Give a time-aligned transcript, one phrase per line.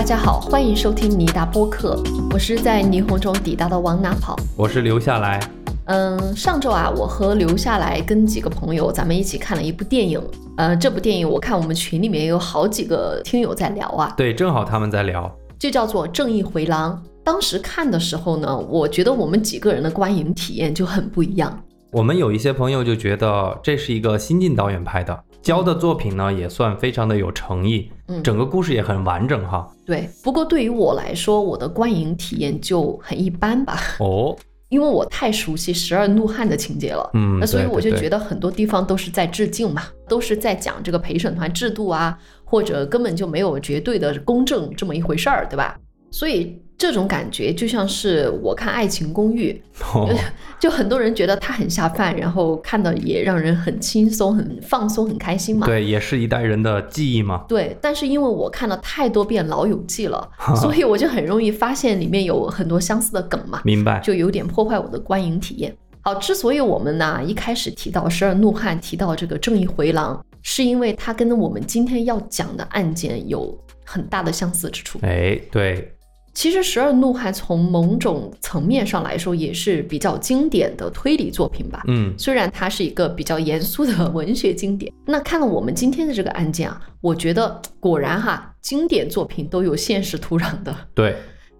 [0.00, 2.02] 大家好，欢迎收听尼达播客，
[2.32, 4.34] 我是在霓虹中抵达的往哪跑。
[4.56, 5.38] 我是留下来，
[5.84, 10.18] 嗯，上周啊，我和留下来跟几个朋友，咱们一起看了一部电影。
[10.56, 16.94] 呃，这部电影我看我们群里面有好几个听友在聊啊，对，正好他们在聊，就叫做《正义回廊》。
[17.22, 21.62] 当时看的时候呢，我觉得我们几个人的观影体验就很不一样。
[21.92, 29.68] 我们有一些朋友就觉得这是一个新晋导演拍的，教的作品呢也算非常的有诚意，嗯整个故事也很完整哈。
[29.86, 34.36] 对，不过对于我来说，我的观影体验就很一般吧，哦，
[34.68, 37.10] 因为我太熟悉《十二怒汉》的情节了。
[37.14, 45.76] 嗯，那所以我就觉得，得很多地方都是在致敬嘛，都是在讲这个陪审团制度啊，或者根本就没有绝对的公正这么一回事儿，对吧？
[46.10, 49.62] 所以这种感觉就像是我看《爱情公寓》，
[49.98, 50.08] 哦，
[50.58, 55.66] 就很多人觉得它很下饭，然后看的也让人很轻松、很放松、很开心嘛。
[55.66, 57.44] 对，也是一代人的记忆嘛。
[57.48, 63.60] 对，但是因为我看了太多遍《老友记》了，所以我就很容易发现里面有很多相似的梗嘛。
[63.64, 65.74] 明白，就有点破坏我的观影体验。
[66.00, 74.98] 好，之所以我们呢一开始提到《十二怒汉》，提到这个正义回廊，是因为它跟我们今天要讲的案件有很大的相似之处。
[75.02, 75.92] 哎，对，
[76.32, 81.82] 其实《十二怒汉》从某种层面上来说也是比较经典的推理作品吧。
[81.88, 90.74] 嗯，虽然它是一个比较严肃的文学经典，那看了我们今天的这个案件啊，我觉得果然哈，经典作品都有现实土壤的。
[90.94, 91.16] 对，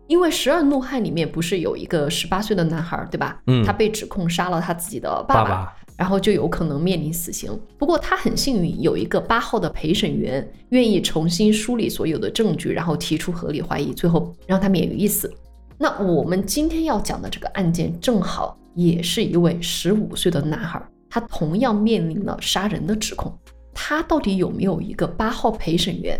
[0.06, 3.40] 因为《十二怒汉》里面不是有一个十八岁的男孩，对吧？
[3.46, 7.52] 嗯他被指控杀了他自己的爸爸爸，然后就有可能面临死刑。
[7.76, 15.30] 不过他很幸运，有一个八号的陪审员愿意重新梳理所有的证据，然后提出合理怀疑，最后让他免于一死。
[15.76, 23.30] 那我们今天要讲的这个案件，正好也是一位十五岁的男孩，他同样面临了杀人的指控。
[23.74, 26.18] 他到底有没有一个八号陪审员，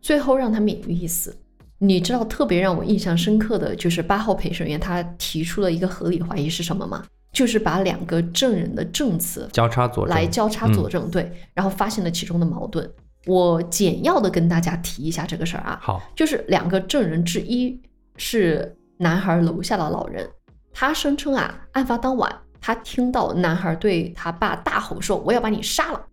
[0.00, 1.32] 最后让他免于一死？
[1.78, 7.04] 你知道特别让我印象深刻的就是八号陪审员他提出了一个合理怀疑是什么吗？
[7.32, 12.88] 就是把两个证人的证词交叉佐，来交叉佐证，对，然后发现了其中的矛盾。
[13.26, 17.80] 我简要的跟大家提一下这个事儿啊，好，就是两个证人之一
[18.16, 20.28] 是男孩楼下的老人，
[20.72, 26.04] 他声称啊，案发当晚他听到男孩对他爸大吼说：“我要把你杀了。”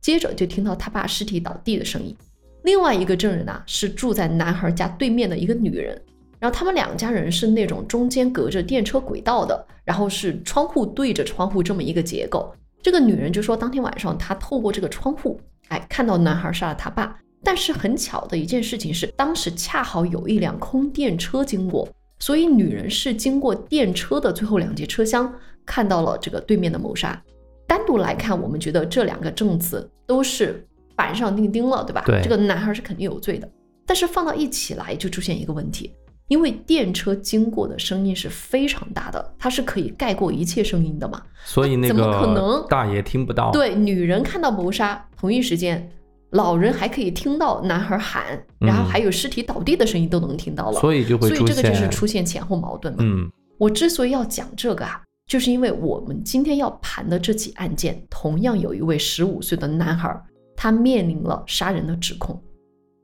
[0.00, 2.16] 接着就听到他爸尸体倒地的声音。
[2.62, 6.00] 另外一个证人啊，是住在男孩家对面的一个女人，
[6.38, 12.52] 然后他们两家人是那种中间隔着电车轨道的，然后是窗户对着窗户这么一个结构。
[12.82, 17.18] 这个女人就说，当天晚上她透过这个窗户，哎，看到男孩杀了他爸。
[17.42, 21.88] 但是很巧的一件事情是，当时恰好有一辆空电车经过，
[22.18, 25.32] 所以女人是经过电车的最后两节车厢
[25.64, 27.20] 看到了这个对面的谋杀。
[27.66, 30.66] 单独来看，我们觉得这两个证词都是
[30.96, 32.02] 板上钉钉了，对吧？
[32.06, 33.48] 对这个男孩是肯定有罪的。
[33.84, 35.92] 但是放到一起来，就出现一个问题，
[36.28, 41.22] 因为电车经过的声音是非常大的，它是可以盖过一切声音的嘛。
[41.44, 45.88] 所以那怎么可个能大爷听不到，，对，女人看到谋杀，同一时间，
[46.30, 50.80] 老人还可以听到男孩喊，然后嗯还有尸体倒地的声音都能听到了。
[50.80, 53.00] 所以就会出所以这个就是，出现前后矛盾嘛。
[53.02, 60.20] 嗯，我之所以要讲这个啊，就是因为我们今天要盘的这起案件，同样有一位十五岁的男孩，
[60.56, 62.42] 他面临了杀人的指控，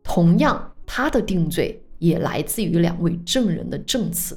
[0.03, 4.37] 同样他的定罪也来自于两位证人的证词。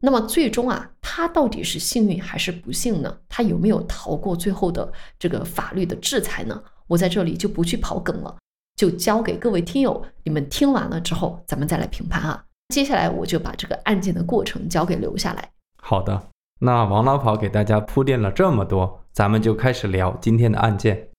[0.00, 3.18] 那么最终啊，他到底是幸运还是不幸呢？
[3.28, 6.60] 他有没有逃过最后的这个法律的制裁呢？
[6.88, 8.36] 我在这里就不去跑梗了，
[8.74, 12.44] 就交给各位听友，你们听完了之后，咱们再来评判啊。
[12.74, 15.50] 接下来我就把这个案件的过程交给留下来。
[15.76, 16.20] 好的。
[16.58, 21.11] 那王老跑给大家铺垫了这么多，咱们就开始聊今天的案件。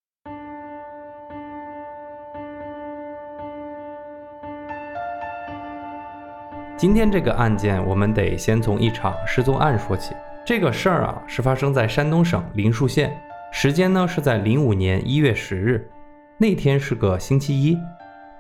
[6.84, 10.14] 今天这个案件，我们得先从一场失踪案说起。
[10.46, 13.18] 这个事儿啊，是发生在山东省临沭县，
[13.54, 15.90] 时间呢是在零五年一月十日，
[16.38, 17.78] 那天是个星期一。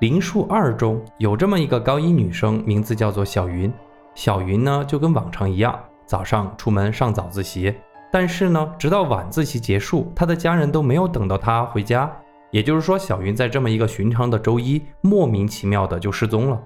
[0.02, 3.72] 临沭二中有这么一个高一女生，名字叫做小云。
[4.14, 7.74] 小云呢，就跟往常一样，早上出门上早自习，
[8.12, 12.12] 但是呢，直到晚自习结束，她的家人都没有等到她回家。
[12.52, 16.62] 也就是说，小云在这么一个寻常的周一，莫名其妙的就失踪了。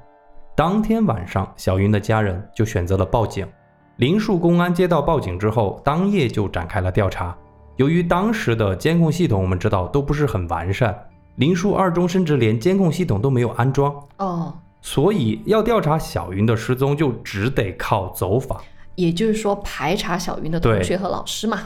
[0.57, 3.47] 当天晚上，小云的家人就选择了报警。
[3.97, 7.37] 林树公安接到报警之后，当夜就展开了调查。
[7.75, 10.97] 由于当时的监控系统，我们知道都不是很完善，
[11.35, 14.51] 林树二中甚至连监控系统都没有安装，哦，
[14.81, 18.59] 所以要调查小云的失踪，就只得靠走访。
[18.95, 21.59] 也就是说排查小云的同学和老师嘛。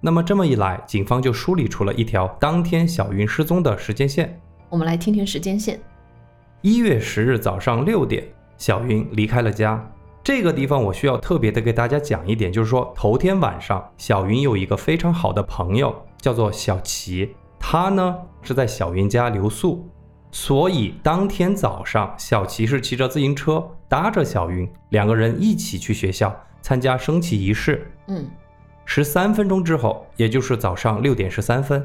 [0.00, 4.40] 那么这么一来，警方就梳理出了一条当天小云失踪的时间线。
[4.70, 5.78] 我们来听听时间线。
[6.62, 8.22] 一月十日早上六点，
[8.58, 9.82] 小云离开了家。
[10.22, 19.88] 这个地方我需要特别的给大家讲一点，就是说头天晚上，小云有一个非常好的朋友，叫做小齐，他呢是在小云家留宿，
[20.32, 27.90] 所以当天早上，小齐是骑着自行车搭着小云，两个人一起去学校参加升旗仪式。
[28.08, 28.28] 嗯，
[28.84, 31.82] 十三分钟之后，也就是早上六点十三分，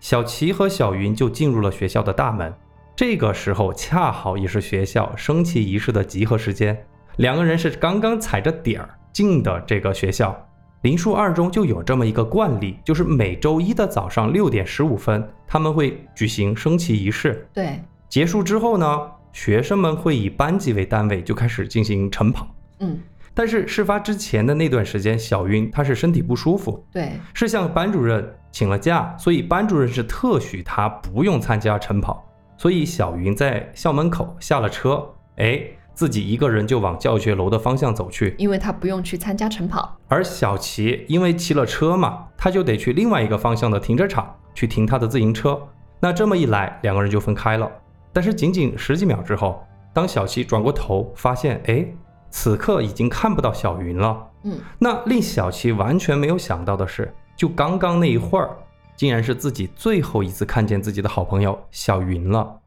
[0.00, 2.50] 小齐和小云就进入了学校的大门。
[2.96, 6.86] 这个时候恰好也是学校升旗仪式的集合时间。
[7.16, 10.36] 两个人是刚刚踩着点儿进的这个学校，
[10.82, 17.48] 林树二中就有这么一个惯例，就是每周一的早上六点十五分，他们会举行升旗仪式。
[17.52, 19.00] 对，结束之后呢，
[19.32, 22.46] 学生们会以班级为单位就开始进行晨跑。
[22.78, 23.00] 嗯，
[23.32, 32.24] 但是事发之前的那段时间，小云她是身体不舒服，对，是向班主任请了假，所以班主任是特许她不用参加晨跑，
[32.64, 35.06] 所以小云在校门口下了车，
[35.36, 35.60] 哎。
[35.92, 39.96] 自己一个人就往教学楼的方向走去，因为他不用去参加晨跑。
[40.08, 45.60] 而小齐因为骑了车嘛，他就得去另外一个方向的停车场去停他的自行车。
[46.00, 47.70] 那这么一来，两个人就分开了。
[48.12, 49.62] 但是仅仅十几秒之后，
[49.92, 51.86] 当小齐转过头，发现哎，
[52.28, 54.26] 此刻已经看不到小云了。
[54.42, 58.50] 嗯，那令小齐完全没有想到的是，就刚刚那一会儿，
[58.96, 62.58] 竟然是自己最后一次看见自己的好朋友小云了。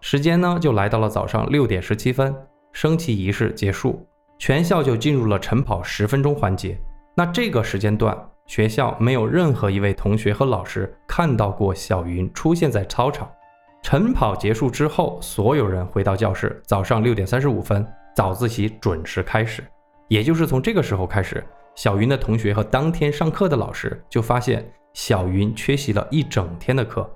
[0.00, 2.34] 时间呢，就来到了早上六点十七分。
[2.72, 4.04] 升旗仪式结束，
[4.36, 6.76] 全校就进入了晨跑十分钟环节。
[7.14, 8.16] 那这个时间段，
[8.46, 13.30] 学校没有任何一位同学和老师看到过小云出现在操场。
[13.80, 16.60] 晨跑结束之后，所有人回到教室。
[16.66, 19.62] 早上六点三十五分，早自习准时开始。
[20.08, 21.44] 也就是从这个时候开始，
[21.76, 27.08] 小云的同学和当天上课的老师就发现小云缺席了一整天的课。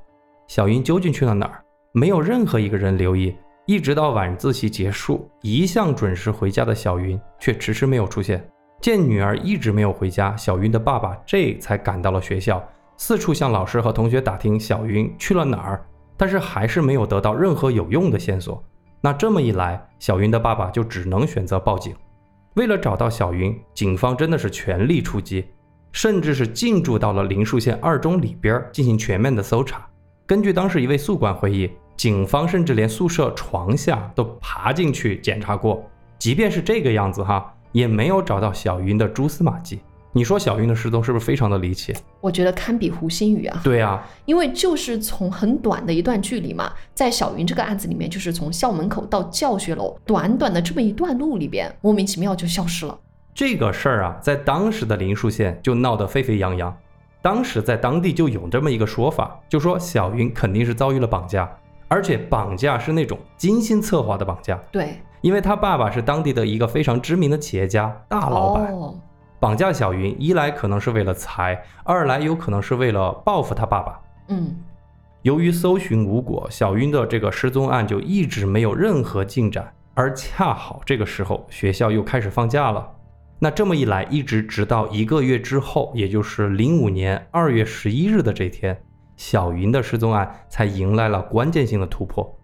[0.46, 1.64] 小云究竟去了哪儿？
[1.92, 3.34] 没有任何一个人留意。
[3.66, 8.46] 一直到晚自习结束，一向准时回家的小云却迟迟没有出现。
[8.80, 12.66] 见女儿一直没有回家，小云的爸爸这才赶到了学校，
[12.96, 15.84] 四处向老师和同学打听小云去了哪儿，
[16.16, 18.62] 但是还是没有得到任何有用的线索。
[19.02, 21.94] 那这么一来，小云的爸爸就只能选择报警。
[22.54, 25.44] 为了找到小云，警方真的是全力出击，
[25.92, 29.86] 甚至是进驻到了林树县二中里边进行全面的搜查。
[30.26, 31.70] 根据当时一位宿管回忆。
[31.98, 35.84] 警方甚至连宿舍床下都爬进去检查过，
[36.16, 39.80] 即便是这个样子哈，也没有找到小云的蛛丝马迹。
[40.12, 41.92] 你说小云的失踪是不是非常的离奇？
[42.20, 43.60] 我觉得堪比胡心宇啊。
[43.64, 52.96] 对啊，因为就是从很短的一段距离嘛，在小云这个案子里面，就是从校门口到教学楼，短短的这么一段路里边，莫名其妙就消失了。
[53.38, 56.76] 这个事儿啊，在当时的林树县就闹得沸沸扬扬，
[57.22, 61.48] 当时在当地就有这么一个说法，就说小云肯定是遭遇了绑架。
[61.86, 68.98] 而且绑架是那种精心策划的绑架，对，因为他爸爸是当地的一个非常知名的企业家大老板，哦
[69.38, 74.00] 绑架小云，一来可能是为了财，二来有可能是为了报复他爸爸。
[74.30, 74.56] 嗯，
[75.22, 82.84] 由于搜寻无果，小云的这个失踪案就一直没有任何进展，而恰好这个时候学校又开始放假了，
[83.40, 88.76] 那这么一来，一直直到一个月之后，也就是零五年二月十一日的这天。
[89.16, 92.38] 小云的失踪案才迎来了关键性的突破。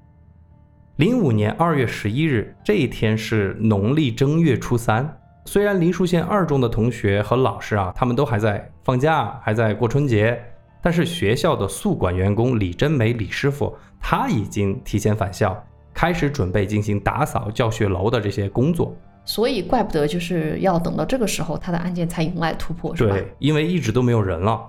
[0.97, 5.21] 零五年二月十一日这一天是农历正月初三。
[5.45, 10.41] 虽然林树县二中的同学和老师啊，他们都还在放假，还在过春节，
[10.81, 15.57] 但是学校的宿管员工李真梅李师傅，他已经提前返校，
[15.93, 18.97] 开始准备进行打扫教学楼的这些工作。
[19.25, 23.15] 所以，怪不得就是要等到这个时候，他的案件才迎来突破，是吧？
[23.15, 24.65] 对，因为一直都没有人了。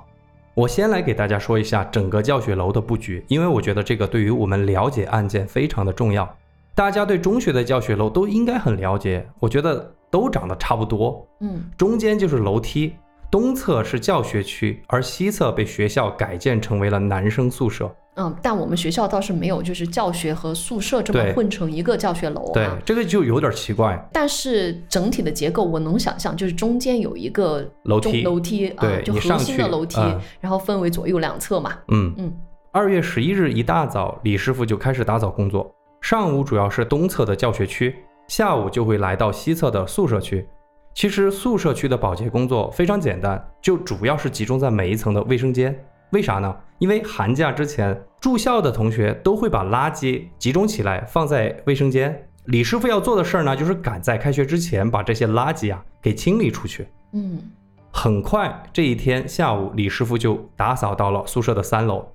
[0.54, 6.34] 我先来给大家说一下整个教学楼的布局，因为我觉得这个对于我们了解案件非常的重要。
[6.74, 11.28] 大家对中学的教学楼都应该很了解，我觉得都长得差不多。
[11.42, 12.94] 嗯，中间就是楼梯，
[13.30, 17.94] 东侧是教学区，而西侧被学校改建成为了男生宿舍。
[18.16, 22.52] 嗯，但我们学校倒是没有，就是教学和宿舍这么混成一个教学楼。
[22.54, 24.10] 对，这个就有点奇怪。
[24.14, 30.00] 但是整体的结构我能想象，就是中间有一个楼梯，楼梯啊，就核心的楼梯，
[30.40, 31.74] 然后分为左右两侧嘛。
[31.90, 32.34] 嗯嗯。
[32.72, 35.70] 二月十一日一大早，李师傅就开始打扫工作。
[36.02, 37.96] 上午主要是东侧的教学区，
[38.28, 40.48] 下午就会来到西侧的宿舍区。
[40.94, 45.78] 其实宿舍区的保洁工作非常简单，就主要是集中在每一层的卫生间。
[46.12, 46.56] 为啥呢？
[46.80, 52.28] 因为寒假之前住校的同学都会把垃圾集中起来放在卫生间。
[52.46, 56.88] 李师傅要做的事儿呢，就是赶在开学之前把这些垃圾啊给清理出去。
[57.14, 57.42] 嗯，
[57.92, 62.06] 很快这一天下午，李师傅就打扫到了宿舍的三楼。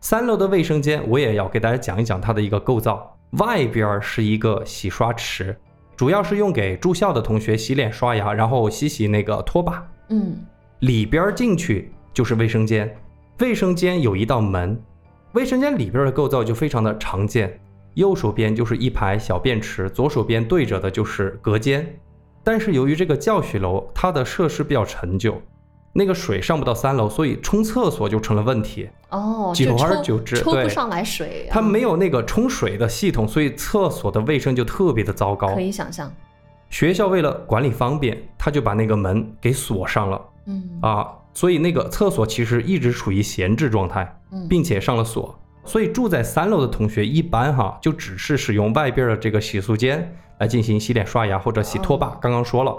[0.00, 3.16] 三楼的卫生间，我也要给大家讲一讲它的一个构造。
[3.32, 5.56] 外边是一个洗刷池，
[5.96, 9.86] 主要是用给住校的同学洗脸刷牙，然后洗洗那个拖把。
[10.08, 10.36] 嗯
[10.80, 12.96] 里边进去就是卫生间，
[13.40, 14.78] 卫生间有一道门，
[15.32, 17.58] 卫生间里边的构造就非常的常见。
[17.94, 21.98] 右手边就是一排小便池，左手边对着的就是隔间。
[22.44, 25.40] 但是由于这个教学楼它的设施比较陈旧，
[25.92, 28.88] 那个水上不到三楼，所以冲厕所就成了问题。
[29.08, 35.60] 哦，久而久之对抽不上来水，它嗯没有那个冲水的系统，所以厕所的卫生就特别的糟糕可。
[35.60, 36.12] 以想象。
[36.68, 44.16] 学校为了管理方便，他就把那个门给锁上了嗯啊，所以那个厕所其实一直处于闲置状态。
[44.32, 52.06] 嗯，并且上了锁，所以住在三楼的同学一般哈就只是使用外边的这个洗漱间来进行洗脸刷牙或者洗拖把。
[52.06, 52.72] 哦刚刚说了，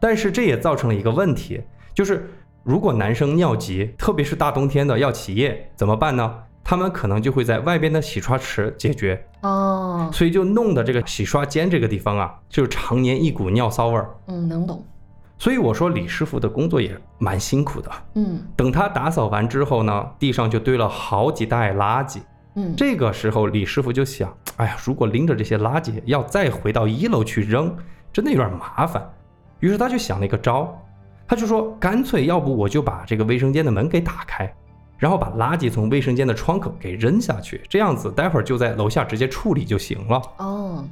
[0.00, 1.60] 但是这也造成了一个问题，
[1.92, 2.30] 就是
[2.62, 6.34] 如果男生尿急，特别是大冬天的要起夜，怎么办呢？
[6.64, 14.08] 他们可能就会在外边的洗刷池解决，哦，所以就弄得这个洗刷间这个地方啊，就常年一股尿骚味儿。
[14.28, 14.82] 嗯，能懂。
[15.38, 17.90] 所以我说李师傅的工作也蛮辛苦的。
[18.14, 22.18] 嗯等他打扫完之后呢，地上就堆了好几袋垃圾。
[22.54, 27.72] 嗯，这个时候，李师傅就想：哎呀，如果拎着这些垃圾要再回到一楼去扔，
[28.12, 29.08] 真的有点麻烦。
[29.60, 30.76] 于是他就想了一个招，
[31.26, 34.52] 他就说：干脆要不我就把这个卫生间的门给打开，
[34.96, 40.22] 然后把垃圾从卫生间的窗口给扔下去，这样子待会儿就在楼下直接处理就行了。
[40.38, 40.84] 哦，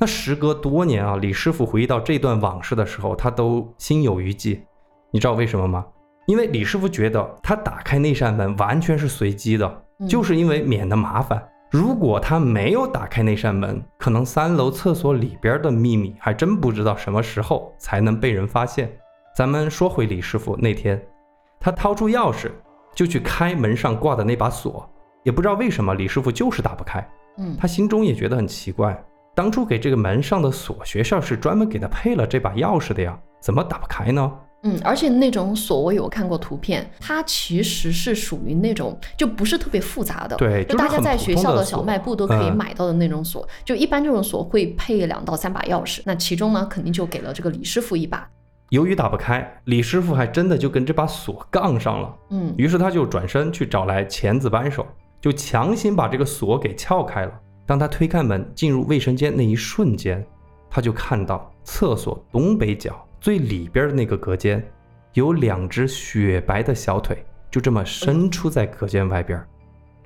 [0.00, 4.62] 那时隔多年啊，李师傅回忆到这段往事的时候，他都心有余悸。
[5.10, 5.84] 你知道为什么吗？
[6.26, 11.42] 因为李师傅觉得他打开那扇门完全是随机的，嗯就是因为免得麻烦。
[11.70, 18.90] 如果他没有打开那扇门，可能三楼厕所里边的秘密还真不知道什么时候才能被人发现。
[19.34, 21.00] 咱们说回李师傅那天，
[21.58, 22.50] 他掏出钥匙
[22.94, 24.88] 就去开门上挂的那把锁，
[25.24, 27.06] 也不知道为什么李师傅就是打不开。
[27.38, 29.02] 嗯，他心中也觉得很奇怪，
[29.34, 34.32] 当初给这个门上的锁，学校是专门给他配了这把钥匙的呀，怎么打不开呢？
[34.64, 43.48] 嗯，而且那种锁我有看过图片，它其实是属于那种就不是特别复杂的，对就大家在学校的小卖部都可以嗯买到的那种锁。
[43.64, 48.28] 就一般这种锁会配两到三把钥匙，那其中呢肯定就给了这个李师傅一把。
[48.70, 52.12] 由于打不开，李师傅还真的就跟这把锁杠上了。
[52.30, 54.84] 嗯于是他就转身去找来钳子扳手，
[55.20, 57.32] 就强行把这个锁给撬开了。
[57.68, 60.26] 当他推开门进入卫生间那一瞬间，
[60.70, 64.66] 他就看到厕所东北角最里边的那个隔间，
[65.12, 69.38] 有两只雪白的小腿，就这么伸出在隔间外边。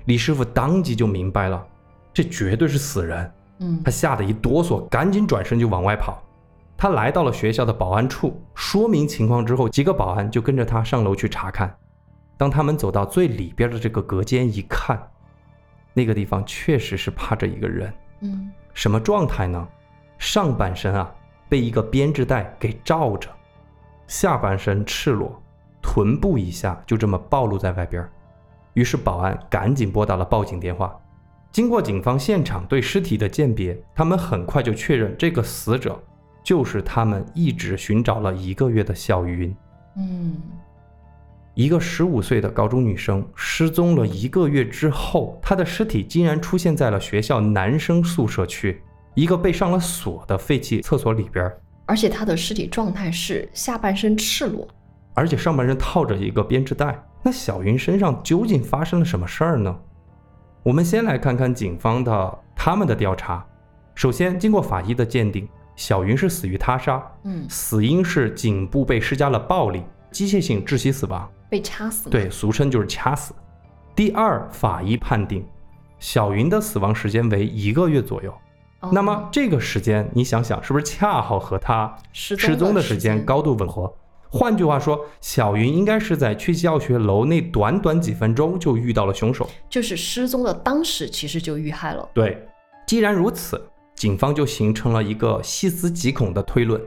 [0.07, 1.65] 李师傅当即就明白了，
[2.13, 3.31] 这绝对是死人。
[3.59, 6.21] 嗯他吓得一哆嗦，赶紧转身就往外跑。
[6.75, 11.73] 他来到了学校的保安处，说明情况之后，几个保安就跟着他上楼去查看。
[12.35, 15.01] 当他们走到最里边的这个隔间一看，
[15.93, 19.67] 那个地方确实是趴着一个人，嗯什么状态呢？
[20.17, 21.13] 上半身啊
[21.47, 23.29] 被一个编织袋给罩着，
[24.07, 25.41] 下半身赤裸，
[25.81, 28.09] 臀部以下就这么暴露在外边儿。
[28.73, 30.99] 于是保安赶紧拨打了报警电话。
[31.51, 36.01] 经过警方现场对尸体的鉴别，他们很快就确认这个死者
[36.43, 39.55] 就是他们一直寻找了一个月的小云。
[39.95, 40.35] 嗯
[41.55, 48.81] 一个十五岁的高中女生失踪了一个月之后，她的尸体竟然出现在了学校男生宿舍区
[49.13, 51.55] 一个被上了锁的废弃厕所里边儿，
[51.85, 54.67] 而且她的尸体状态是下半身赤裸。
[55.13, 56.99] 而且上半身套着一个编织袋。
[57.21, 59.73] 那小云身上究竟发生了什么事儿呢？
[60.63, 63.45] 我们先来看看警方的他们的调查。
[63.93, 71.29] 首先，经过法医的鉴定，小云是死于他杀，嗯，死因是颈部被施加了暴力，机械性窒息死亡。
[71.53, 73.31] 被掐死。，对，俗称就是掐死。
[73.93, 75.45] 第二，法医判定
[75.99, 78.33] 小云的死亡时间为一个月左右。
[78.79, 83.93] 哦、那么这个时间，你想想，是不是恰好和他失失踪的时时间高度吻合？
[84.31, 89.47] 换句话说，小云应该是在去教学楼那短短几分钟就遇到了凶手。
[89.69, 92.09] 就是失踪的当时其实就遇害了。
[92.15, 92.47] 对，
[92.87, 96.81] 既然如此，警方就形成了一个细思极恐的推论：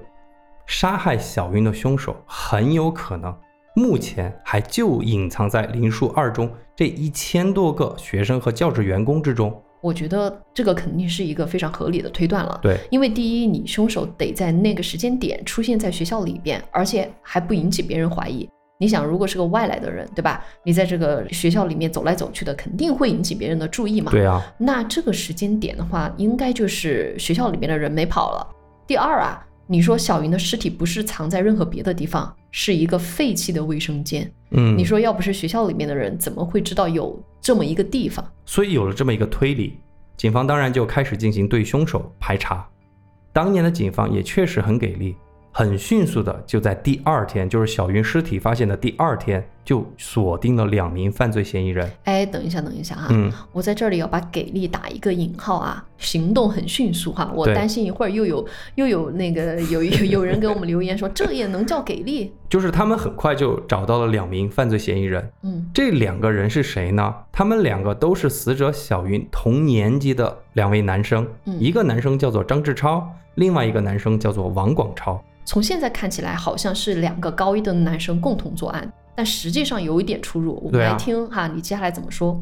[0.66, 3.32] 杀害小云的凶手很有可能
[3.78, 9.54] 目前还就隐藏在林树二中这一千多个学生和教职员工之中。
[9.82, 12.58] 我觉得这个肯定是一个非常合理的推断了。
[12.62, 18.48] 对，因为第一，你凶手得在那个时间点出现在学校里边，而且还不引起别人怀疑。
[18.78, 20.42] 你想，如果是个外来的人，对吧？
[20.64, 24.10] 你在这个学校里面走来走去的，肯定会引起别人的注意嘛。
[24.10, 28.48] 对啊，那这个时间点的话，应该就是学校里面的人没跑了。
[28.86, 34.32] 第二啊，你说小云的尸体不是藏在任何别的地方，是一个废弃的卫生间。
[34.52, 38.26] 嗯，你说要不是学校里面的人，怎么会知道有这么一个地方？
[38.46, 39.74] 所以有了这么一个推理，
[40.16, 42.66] 警方当然就开始进行对凶手排查。
[43.30, 45.14] 当年的警方也确实很给力，
[45.58, 51.90] 很迅速的就在第二天，就是小云尸体发现的第二天，就锁定了两名犯罪嫌疑人。
[52.04, 62.34] 哎，等一下，等一下哈，嗯，我在这里要把给力打一个引号啊，行动很迅速哈，我担心一会儿又有又有那个有有 有人给我们留言说这也能叫给力？
[62.50, 65.26] 就是他们很快就找到了两名犯罪嫌疑人。
[65.40, 67.14] 嗯，这两个人是谁呢？
[67.32, 75.18] 他们两个都是死者小云同年级的两位男生，嗯一个男生叫做张志超，另外一个男生叫做王广超。
[75.46, 80.60] 从现在看起来好像是两个高一的男生共同作案，但实际上有一点出入。
[80.62, 82.38] 我们来听哈，你接下来怎么说？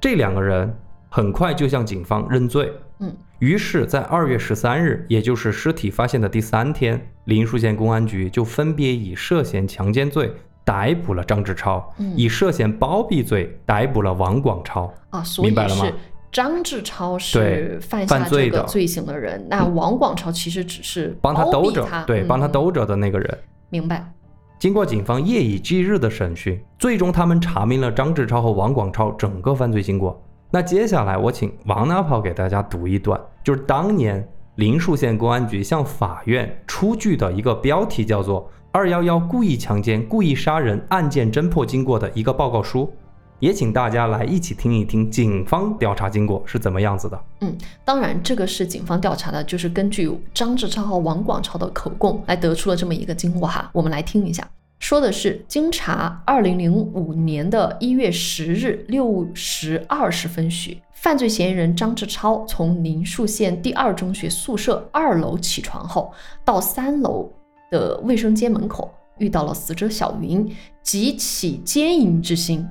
[0.00, 0.76] 这两个人
[1.08, 2.72] 很快就向警方认罪。
[2.98, 10.32] 嗯，于是，在二月十三日，也就是尸体发现的第三天，林树县公安局就分别以涉嫌强奸罪
[10.64, 14.92] 逮捕了张志超，嗯以涉嫌包庇罪逮捕了王广超。
[15.10, 15.94] 啊，所以明白了吗是
[16.30, 23.38] 张志超是犯下犯罪的这个罪行的人，那王广超其实只是帮他兜着，对，帮他嗯兜着的那个人。
[23.70, 24.12] 明白。
[24.58, 30.20] 经过警方夜以继日的审讯，最终他们查明了张志超和王广超整个犯罪经过。
[30.50, 42.92] 那接下来我请王大炮给大家读一段，就是当年林树县公安局向法院出具的一个标题叫做“二幺幺故意强奸、故意杀人案件侦破经过”的一个报告书，
[43.40, 47.20] 也请大家来一起听一听警方调查经过是怎么样子的。
[47.40, 53.70] 嗯当然，这个是警方调查的，就是根据张志超和王广超的口供来得出了这么一个经过哈。
[53.72, 54.48] 我们来听一下，
[54.80, 66.12] 说的是经查，二零零五年的一月十日六时二十分许，犯罪嫌疑人张志超从宁树县第二中学宿舍二楼起床后，
[66.44, 67.32] 到三楼
[67.70, 70.50] 的卫生间门口遇到了死者小云，
[70.82, 72.66] 即起奸淫之心，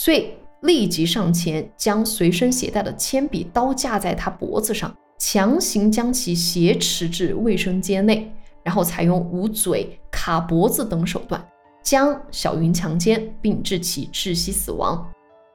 [0.00, 8.32] 遂立即上前将随身携带的铅笔刀架在他脖子上，强行将其挟持至卫生间内，
[8.62, 11.44] 然后采用捂嘴、卡脖子等手段
[11.82, 15.04] 将小云强奸，并致其窒息死亡。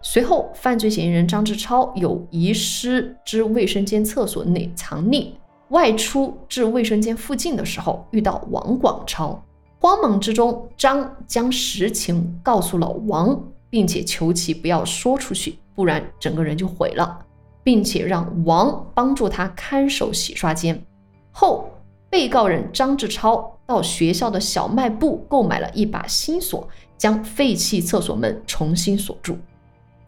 [0.01, 5.29] 随后，犯罪嫌疑人张志超有遗失之卫生间厕所内藏匿，
[5.69, 9.41] 外出至卫生间附近的时候，遇到王广超。
[9.79, 13.41] 慌忙之中，张将实情告诉了王，
[13.73, 17.17] 并且求其不要说出去，不然整个人就毁了，
[17.63, 20.79] 并且让王帮助他看守洗刷间。
[21.31, 21.67] 后，
[22.07, 29.35] 被告人张志超到学校的小卖部购买了一把新锁，将废弃厕所门重新锁住。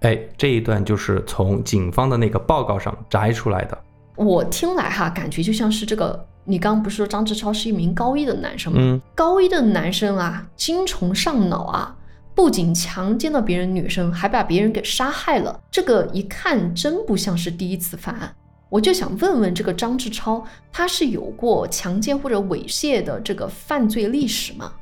[0.01, 3.75] 哎，这一段就是从警方的那个报告上摘出来的。
[4.15, 8.77] 我听来哈，感觉就像是这个，你刚刚不是说张志超是一名高一的男生吗？
[8.79, 11.97] 嗯，高一的男生啊，精虫上脑啊，
[12.35, 15.57] 不仅强奸了别人女生，还把别人给杀害了。
[15.71, 18.35] 这个一看真不像是第一次犯案。
[18.67, 24.73] 我就想问问这个张志超，他是有过强奸或者猥亵的这个犯罪历史吗？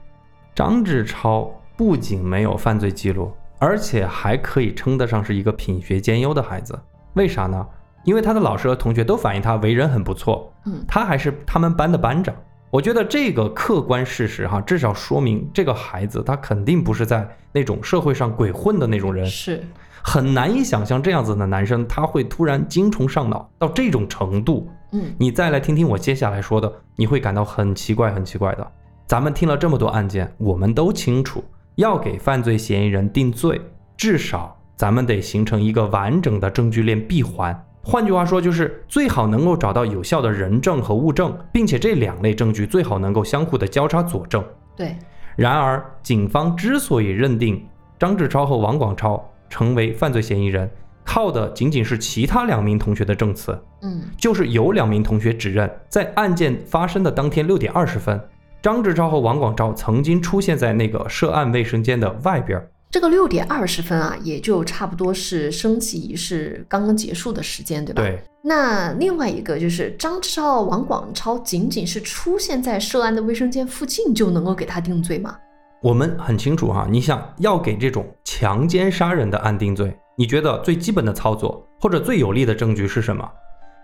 [0.55, 6.77] 张志超不仅没有犯罪记录，而且还可以称得上是一个品学兼优的孩子。
[7.13, 7.63] 为啥呢？
[8.03, 12.33] 因为他的老师和同学都反映他为人很不错，嗯他还是他们班的班长。
[12.73, 19.63] 我觉得这个客观事实哈，至少说明这个孩子他肯定不是在那种社会上鬼混的那种人，是，
[20.01, 24.67] 很难以想象这样子的男生他会突然精虫上脑到这种程度。
[24.91, 28.71] 嗯你再来听听我接下来说的，你会感到很奇怪，很奇怪的。
[29.05, 31.43] 咱们听了这么多案件，我们都清楚，
[31.75, 33.61] 要给犯罪嫌疑人定罪，
[33.95, 37.55] 至少咱们得形成一个完整的证据链闭环。
[37.85, 44.41] 换句话说，就是最好能够找到有效的人证和物证，并且这两类证据最好能够相互的交叉佐证。
[44.73, 44.95] 对，
[45.35, 47.61] 然而，警方之所以认定
[47.99, 50.69] 张志超和王广超成为犯罪嫌疑人，
[51.03, 53.61] 靠的仅仅是其他两名同学的证词。
[53.81, 58.17] 嗯就是有两名同学指认，在案件发生的当天六点二十分，
[58.61, 62.69] 张志超和王广超曾经出现在那个涉案卫生间的外边儿。
[62.93, 68.03] 这个六点二十分啊，也就差不多是升旗仪式刚刚结束的时间，对吧？。
[68.03, 75.35] 对，那另外一个就是张志超、王广超仅仅是出现在涉案的卫生间附近就能够给他定罪吗？
[75.81, 83.27] 我们很清楚哈，你想要给这种强奸杀人的案定罪，你觉得最基本的操作或者最有力的证据是什么？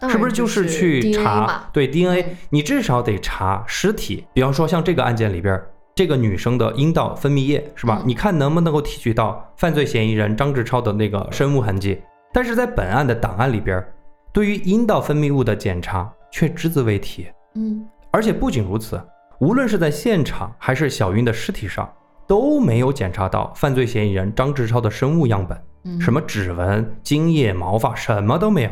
[0.08, 1.63] 是不是就是去查嘛？
[1.74, 2.22] 对 DNA？
[2.22, 5.67] 嗯你至少得查尸体，比方说像这个案件里边儿，
[5.99, 8.07] 这个女生的阴道分泌液是吧嗯？
[8.07, 12.01] 你看能不能够提取到犯罪嫌疑人张志超的那个生物痕迹？
[12.31, 13.85] 但是在本案的档案里边，
[14.31, 17.27] 对于阴道分泌物的检查却只字未提。
[17.55, 18.97] 嗯而且不仅如此，
[19.39, 21.93] 无论是在现场还是小云的尸体上，
[22.25, 28.69] 都没有检查到犯罪嫌疑人张志超的生物样本，嗯，什么指纹、精液、毛发，什么都没有。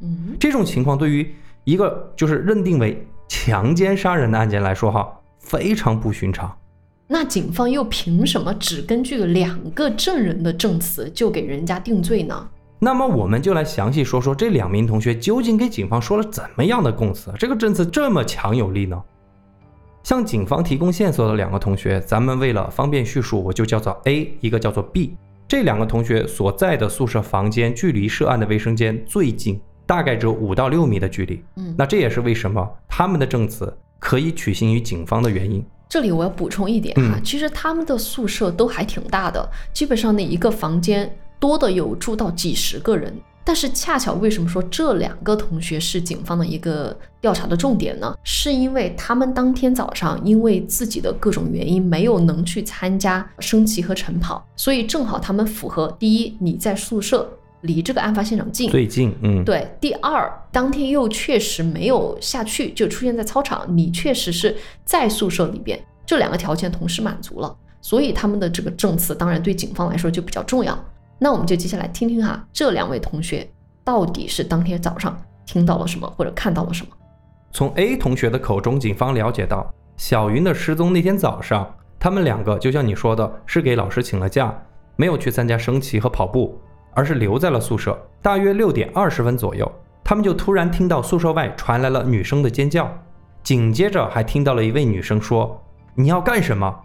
[0.00, 1.28] 嗯，这种情况对于
[1.64, 6.56] 一个就是认定为强奸杀人的案件来说，哈，非常不寻常。
[7.10, 12.46] 那警方又凭什么只根据两个证人的证词就给人家定罪呢？
[12.78, 19.02] 那么我们就来详细说说这两名同学究竟给警方说了怎么样的供词，这个证词这么强有力呢？
[20.04, 25.16] 向警方提供线索的两个同学，咱们为了方便叙述，我就叫做 A，一个叫做 B。
[25.48, 31.42] 这两个同学所在的宿舍房间距离涉案的卫生间最近，大概只有五到六米的距离。
[31.56, 35.64] 嗯，那这也是为什么他们的证词可以取信于警方的原因。
[35.88, 43.12] 这里我要补充一点哈，嗯其实他们的宿舍都还挺大的，基本上那一个房间多的有住到几十个人。
[43.44, 48.14] 但是恰巧为什么说这两个同学是警方的一个调查的重点呢？
[48.22, 57.26] 是因为他们当天早上因为自己的各种原因没有能去参加升旗和晨跑，所以正好他们符合第一，你在宿舍
[57.62, 70.78] 离这个案发现场近，最近，嗯，对，第二，当天又确实没有下去，就出现在操场，你确实是在宿舍里边，这两个条件同时满足了，所以他们的这个证词当然对警方来说就比较重要。
[71.18, 73.48] 那我们就接下来听听哈，这两位同学
[73.82, 76.92] 到底是当天早上听到了什么，或者看到了什么。
[77.50, 84.56] 从 A 同学的口中，警方了解到，小云的失踪那天早上，他们两个就像你说的，是给老师请了假，
[84.94, 86.56] 没有去参加升旗和跑步，
[86.98, 87.96] 而是留在了宿舍。
[88.20, 89.70] 大约六点二十分左右，
[90.02, 92.92] 他们就突然听到宿舍外传来了女生的尖叫，
[93.44, 96.76] 紧接着还听到了一位女生说：“你要干什么？”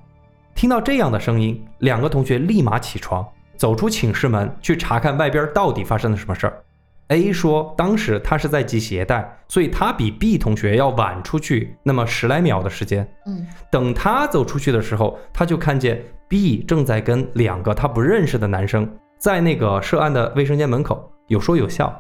[0.54, 6.63] 听到这样的声音，两个同学立马起床，走出寝室门去查看外边到底发生了什么事儿。
[7.08, 13.08] A 说，当时他是在系鞋带，所以他比 B 同学要晚出去那么十来秒的时间。
[13.26, 18.88] 嗯等他走出去的时候，他就看见 B 正在跟两个他不认识的男生
[19.23, 21.97] 在那个涉案的卫生间门口有说有笑。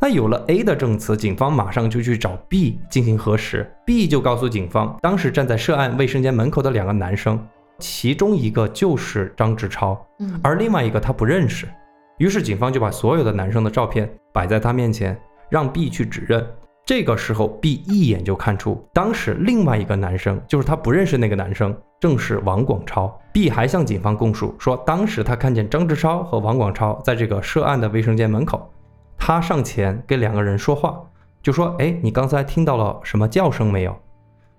[0.00, 3.72] 那有了 A 的证词，警方马上就去找 B 进行核实。
[3.86, 7.38] B 就告诉警方，当时站在涉案卫生间门口的两个男生，
[7.78, 11.68] 其中一个就是张志超，嗯而另外一个他不认识。
[12.18, 15.16] 于是警方就把所有的男生的照片摆在他面前，
[15.48, 16.44] 让 B 去指认。
[16.84, 21.72] 这个时候，B 一眼就看出，当时另外一个男生就是他不认识那个男生，
[22.04, 23.18] 正是王广超。
[23.32, 28.70] B 还向警方供述说，当时他看见张志超和王广超在这个涉案的卫生间门口，
[29.16, 31.00] 他上前跟两个人说话，
[31.42, 33.96] 就说：“哎，你刚才听到了什么叫声没有？”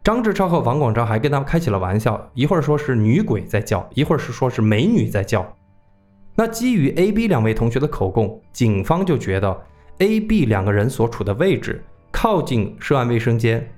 [0.04, 5.46] 张志超和王广超还跟他开起了玩笑，一会儿说是女鬼在叫，一会儿是说是美女在叫。
[6.34, 9.56] 那基于 A、B 两位同学的口供，警方就觉得
[10.00, 13.70] A、B 两个人所处的位置靠近涉案卫生间，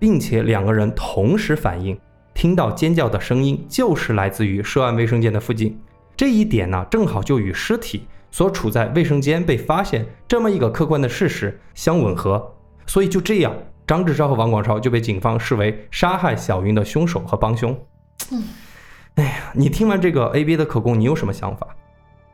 [0.00, 1.96] 并且两个人同时反应，
[2.34, 5.78] 听到尖叫的声音就是来自于涉案卫生间的附近。
[6.16, 12.54] 这一点呢，正好就与尸体所处在卫生间被发现这么一个客观的事实相吻合。
[12.86, 13.54] 所以就这样，
[13.86, 17.76] 张志超和王广超就被警方视为杀害小云的凶手和帮凶。
[18.30, 18.44] 嗯，
[19.16, 21.66] 哎呀，你听完这个 A、B 的口供，你有什么想法？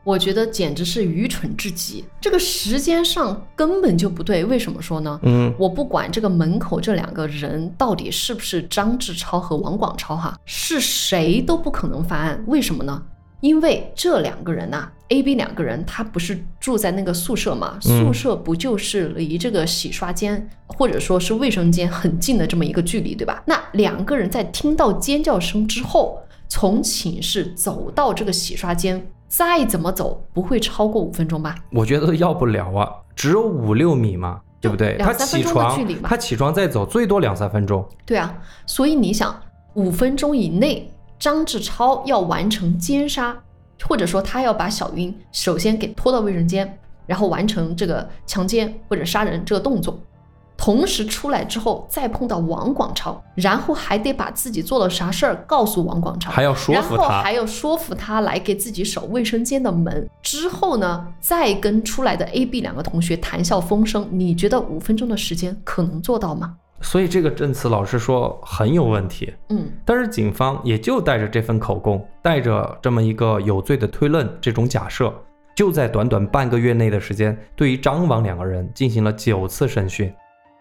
[0.09, 4.42] 我觉得简直是愚蠢至极，这个时间上根本就不对。
[4.42, 5.21] 为什么说呢？
[5.25, 12.42] 嗯我不管这个门口这两个人到底是不是张志超和王广超哈，是谁都不可能犯案。
[12.47, 13.03] 为什么呢？
[13.40, 17.79] 因为这两个人呐、a B 两个人，他不是住在那个宿舍嘛？
[17.85, 23.42] 嗯宿舍不就是离这个洗刷间或者说是卫生间很近的这么一个距离，对吧？
[23.44, 26.18] 那两个人在听到尖叫声之后，
[26.49, 31.55] 从寝室走到这个洗刷间，再怎么走不会超过五分钟吧？
[31.71, 34.97] 我觉得要不了啊，只有五六米嘛，对不对？
[34.97, 37.87] 他两三分起床钟的距离，嘛他起床再走，最多两三分钟。
[38.07, 38.35] 对啊，
[38.67, 39.38] 所以你想，
[39.75, 43.37] 五分钟以内，张志超要完成奸杀，
[43.87, 50.01] 或者说他要把小云首先给拖到卫生间，然后完成这个强奸或者杀人这个动作，
[50.59, 60.07] 同时出来之后再碰到王广超，然后还得把自己做了啥事儿告诉王广超，还要说服他然后还要说服他来给自己守卫生间的门。
[60.21, 64.07] 之后呢，再跟出来的 A、B 两个同学谈笑风生。
[64.11, 66.57] 你觉得五分钟的时间可能做到吗？
[66.81, 69.33] 所以这个证词老师说很有问题。
[69.51, 69.71] 嗯。
[69.85, 75.14] 但是警方也就带着这份口供，带着这么一个有罪的推论这种假设，
[75.55, 80.12] 就在短短半个月内的时间，对于张王两个人进行了九次审讯，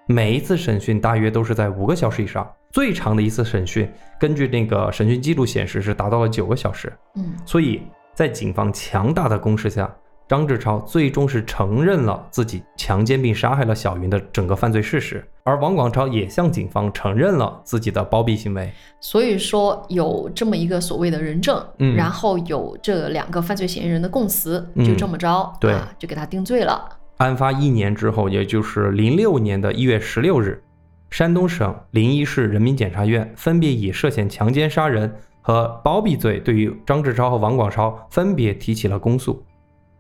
[0.10, 6.92] 每一次审讯大约都是在五个小时以上，最长的一次审讯，根据那个审讯记录显示是达到了九个小时。
[7.16, 7.82] 嗯所以
[8.14, 9.94] 在警方强大的攻势下，
[10.30, 18.72] 张志超最终是承认了自己强奸并杀害了小云的整个犯罪事实，而王广超也向警方承认了自己的包庇行为。
[19.02, 26.97] 所以说有这么一个所谓的人证，嗯然后有这两个犯罪嫌疑人的供词，嗯就这么着，对啊，就给他定罪了。
[27.18, 30.62] 案发一年之后，也就是零六年的一月十六日，
[31.10, 39.44] 山东省临沂市人民检察院分别以涉嫌强奸杀人和包庇罪，对于张志超和王广超分别提起了公诉。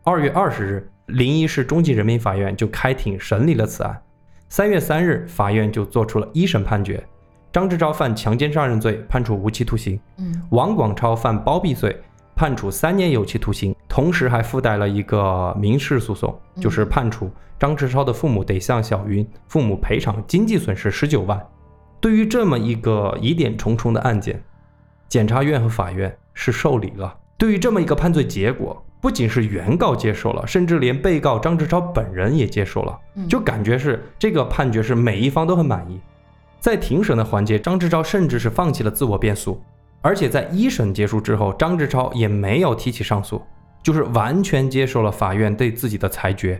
[0.03, 3.99] 二月二十日，临沂市中级人民法院就开庭审理了此案。
[4.47, 7.03] 三月三日，法院就作出了一审判决：
[7.51, 11.99] 张志超犯强奸杀人罪，判处无期徒刑；嗯王广超犯包庇罪，
[12.37, 21.43] 判处三年有期徒刑，同时还附带了一个民事诉讼，嗯就是判处张志超的父母得向小云父母赔偿经济损失十九万。
[21.99, 24.39] 对于这么一个疑点重重的案件，
[25.09, 27.11] 检察院和法院是受理了。
[27.39, 32.95] 对于这么一个判罪结果，不仅是原告接受了，甚至连被告张志超本人也接受了。
[33.15, 35.99] 嗯就感觉是这个判决是每一方都很满意。
[36.59, 39.59] 在庭审的环节，张志超甚至是放弃了自我辩诉，
[40.07, 43.41] 而且在一审结束之后，张志超也没有提起上诉，
[43.83, 46.57] 就是完全接受了法院对自己的裁决。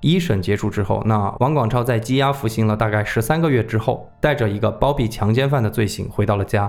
[0.00, 6.68] 一审结束之后，那王广超在羁押服刑了大概十三个月之后，带着一个包庇强奸犯的罪行回到了家，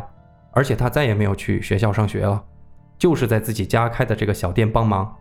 [0.51, 2.43] 而且他再也没有去学校上学了，
[2.99, 5.11] 就是在自己家开的这个小店帮忙。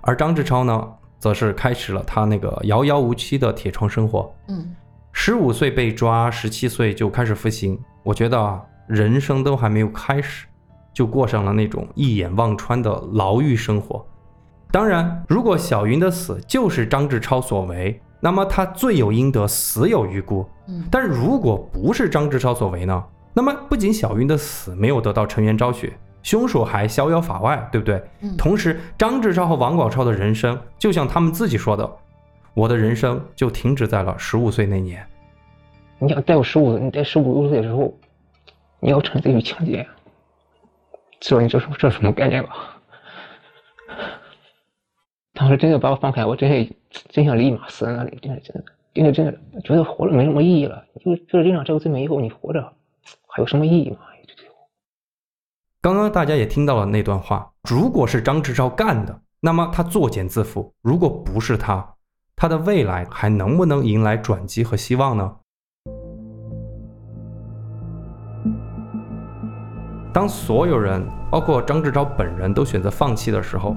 [0.00, 4.34] 而张志超呢，则是开始了他那个遥遥无期的铁窗生活。
[4.48, 4.74] 嗯
[5.12, 7.78] 十五岁被抓，十七岁就开始服刑。
[8.02, 10.46] 我觉得啊，人生都还没有开始，
[10.92, 14.04] 就过上了那种一眼望穿的牢狱生活。
[14.70, 20.46] 当然，如果小云的死就是张志超所为，那么他罪有应得，死有余辜。
[20.68, 23.04] 嗯但如果不是张志超所为呢？
[23.34, 25.92] 那么不仅小云的死没有得到沉冤昭雪，
[26.22, 28.02] 凶手还逍遥法外，对不对？
[28.20, 31.90] 嗯同时，张志超和王广超的人生，就像他们自己说的，
[32.54, 35.04] 我的人生就停止在了十五岁那年。
[35.98, 37.92] 你想在我十五，你在十五六岁的时候，
[38.82, 39.86] 你要承罪于强奸，
[41.20, 42.80] 知道你这是这是什么概念吧？
[45.34, 46.74] 当时真的把我放开，我真是
[47.08, 48.64] 真想立马死在那里，真的真的，
[48.94, 50.84] 因为真的觉得活着没什么意义了。
[51.04, 52.72] 就就是认了这个罪名以后，你活着
[53.28, 53.98] 还有什么意义吗？
[55.80, 61.94] 刚刚大家也听到了那段话，如果是张志超干的，那么他作茧自缚；如果不是他，
[62.34, 65.36] 他的未来还能不能迎来转机和希望呢？
[70.12, 73.74] 当所有人，包括张志超本人都选择放弃的时候，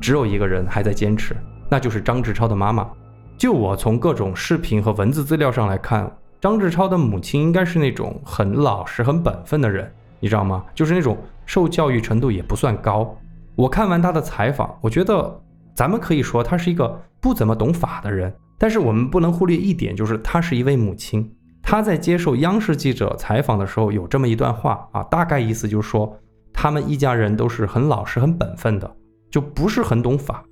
[0.00, 1.36] 只有一个人还在坚持，
[1.70, 2.88] 那就是张志超的妈妈。
[3.36, 6.10] 就我从各种视频和文字资料上来看，
[6.40, 9.88] 张志超的母亲应该是那种很老实、很本分的人，
[10.18, 10.64] 你知道吗？
[10.74, 13.16] 就是那种受教育程度也不算高。
[13.54, 15.40] 我看完他的采访，我觉得
[15.74, 21.32] 咱们可以说他是一个不怎么懂法的人，但是我们不能忽略一点，就是他是一位母亲。
[21.70, 26.18] 她在接受央视记者采访的时候，有这么一段话啊，大概意思就是说，
[26.50, 28.90] 他们一家人都是很老实、很本分的，
[29.30, 30.42] 就不是很懂法。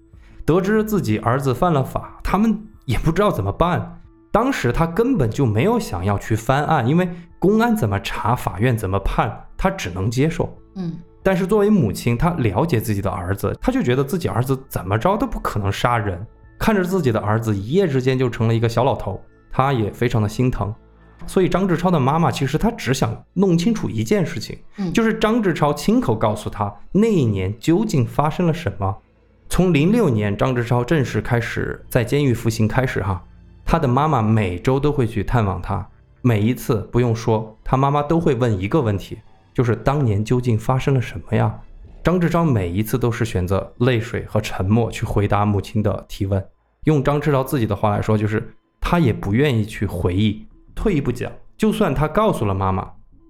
[0.45, 3.99] 得知自己儿子犯了法，他们也不知道怎么办。
[4.31, 10.55] 当时他根本就没有想要去翻案，因为公安怎么查，法院怎么判，他只能接受。
[10.75, 16.25] 嗯但是作为母亲，她了解自己的儿子，她就觉得自己儿子怎么着都不可能杀人。
[16.59, 19.19] 看着自己的儿子一夜之间就成了一个小老头，
[19.51, 20.75] 她也非常的心疼。
[21.27, 28.97] 所以张志超的妈妈其实她只想弄清楚一件事情，嗯，就是张志超亲口告诉她那一年究竟发生了什么。
[29.49, 33.23] 从零六年张志超正式开始在监狱服刑开始，哈，
[33.65, 35.89] 他的妈妈每周都会去探望他，
[36.21, 39.19] 每一次不用说，他妈妈都会问一个问题，
[39.55, 41.55] 就是当年究竟发生了什么呀？
[42.03, 46.45] 张志超每一次都是选择泪水和沉默去回答母亲的提问。
[46.85, 50.47] 用张志超自己的话来说，就是他也不愿意去回忆。
[50.77, 52.89] 退一步讲，就算他告诉了妈妈，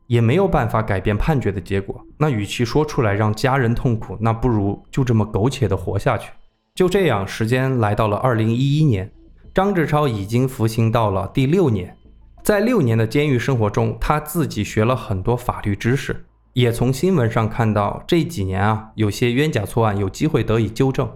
[0.09, 2.05] 也没有办法改变判决的结果。
[2.19, 6.31] 那与其说出来让家人痛苦，那不如就这么苟且的活下去。
[6.75, 9.11] 就这样，时间来到了二零一一年，
[9.55, 11.97] 张志超已经服刑到了第六年。
[12.43, 21.11] 在六年的监狱生活中，他自己学了很多法律知识，也从新闻上看到这几年啊，有些冤假错案有机会得以纠正。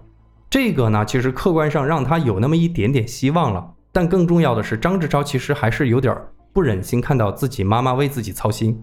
[0.49, 3.73] 这个呢，其实客观上让他有那么一点点希望了。
[3.91, 6.15] 但更重要的是，张志超其实还是有点
[6.53, 8.81] 不忍心看到自己妈妈为自己操心。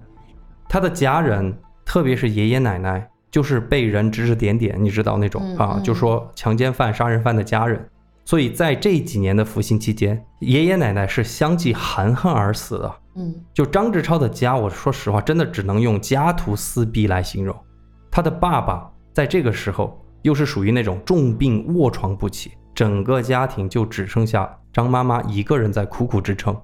[0.68, 7.88] 他的家人，特别是爷爷奶奶，就是被人指指点点，你知道那种啊，就说强奸犯、杀人犯的家人。
[8.24, 12.94] 所以在这几年的服刑期间，爷爷奶奶是相继含恨而死的。
[13.16, 17.56] 嗯就张志超的家，我说实话，真的只能用家徒四壁来形容。
[18.10, 26.56] 他的爸爸在这个时候又是属于那种重病卧床不起，整个家庭就只剩下张妈妈一个人在苦苦支撑。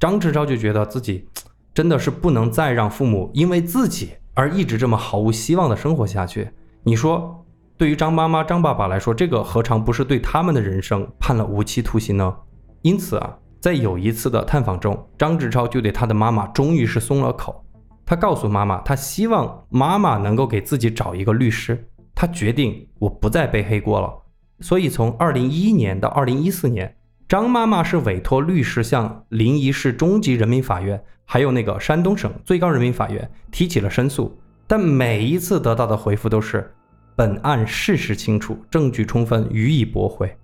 [0.00, 1.28] 张志超就觉得自己
[1.74, 6.48] 真的是不能再让父母因为自己而一直这么毫无希望的生活下去。
[6.84, 7.44] 你说
[7.76, 12.34] 对于张妈妈、张爸爸来说，这个何尝不是对他们的人生判了无期徒刑呢？
[12.80, 17.62] 因此啊，在有一次的探访中，张志超就对他的妈妈终于是松了口。
[18.06, 21.90] 他告诉妈妈，他希望妈妈能够给自己找一个律师。
[22.14, 24.21] 他决定，我不再背黑锅了。
[24.62, 26.94] 所以，从二零一一年到二零一四年，
[27.28, 34.38] 张妈妈是委托律师向临沂市中级人民法院，还有那个山东省最高人民法院提起了申诉。
[34.66, 36.72] 但每一次得到的回复都是，
[37.16, 40.34] 本案事实清楚，证据充分，予以驳回。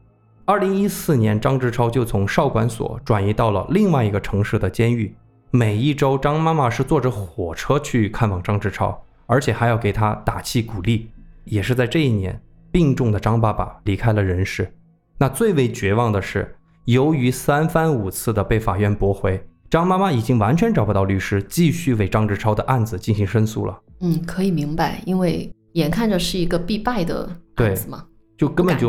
[0.45, 5.15] 二零一四年，张志超就从少管所转移到了另外一个城市的监狱。
[5.51, 11.11] 每一周，张妈妈是坐着火车去看望张志超，而且还要给他打气鼓励。
[11.45, 12.39] 也是在这一年，
[12.71, 14.73] 病重的张爸爸离开了人世。
[15.19, 23.79] 那最为绝望的是，由于三番五次的被法院驳回，张妈妈已经完全找不到律师继续为张志超的案子进行申诉了。
[24.01, 28.05] 嗯，可以明白，因为眼看着是一个必败的案子嘛，
[28.37, 28.89] 就根本就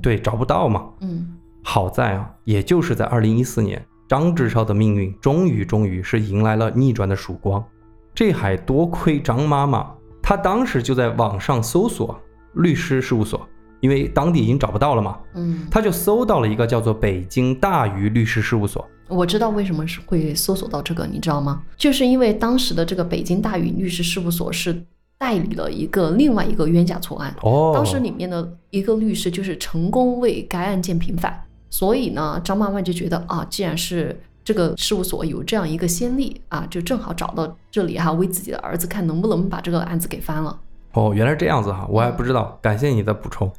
[0.00, 0.88] 对找不到嘛。
[1.00, 7.62] 嗯，好在啊，也就是在二零一四年，张志超的命运终于终于是迎来了逆转的曙光。
[8.14, 9.92] 这还多亏张妈妈。
[10.22, 12.18] 她当时就在网上搜索
[12.56, 13.48] 律师事务所，
[13.80, 15.18] 因为当地已经找不到了嘛。
[15.34, 18.86] 嗯，他就搜到了一个叫做北京大鱼律师事务所。
[19.08, 21.62] 我知道为什么是会搜索到这个，你知道吗？
[21.76, 24.82] 就是因为当时的这个北京大鱼律师事务所是
[25.16, 27.34] 代理了一个另外一个冤假错案。
[27.42, 31.40] 哦，当时里面的一个律师就是成功为该案件平反，
[31.70, 34.20] 所以呢，张妈妈就觉得啊，既然是。
[34.46, 40.56] 这个事务所有这样一个先例啊，就正好找到这里哈，为自己的儿子看能不能把这个案子给翻了。
[40.96, 43.52] 哦，原来这样子哈，我还不知道，感谢你的补充。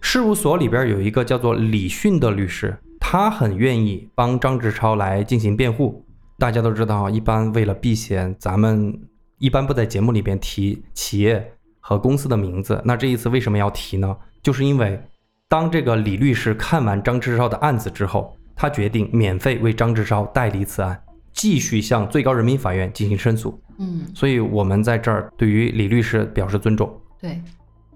[0.00, 6.04] 事务所里边有一个叫做李迅的律师，他很愿意帮张志超来进行辩护。
[6.38, 8.92] 大家都知道，一般为了避嫌，咱们
[9.38, 12.82] 一般不在节目里边提企业和公司的名字。
[12.84, 14.16] 那这一次为什么要提呢？
[14.42, 15.00] 就是因为
[15.48, 18.36] 当这个李律师看完张志超的案子之后。
[18.54, 23.58] 他决定免费为张志超代理此案，继续向最高人民法院进行申诉。
[23.78, 26.92] 嗯，所以我们在这儿对于李律师表示尊重。
[27.20, 27.40] 对，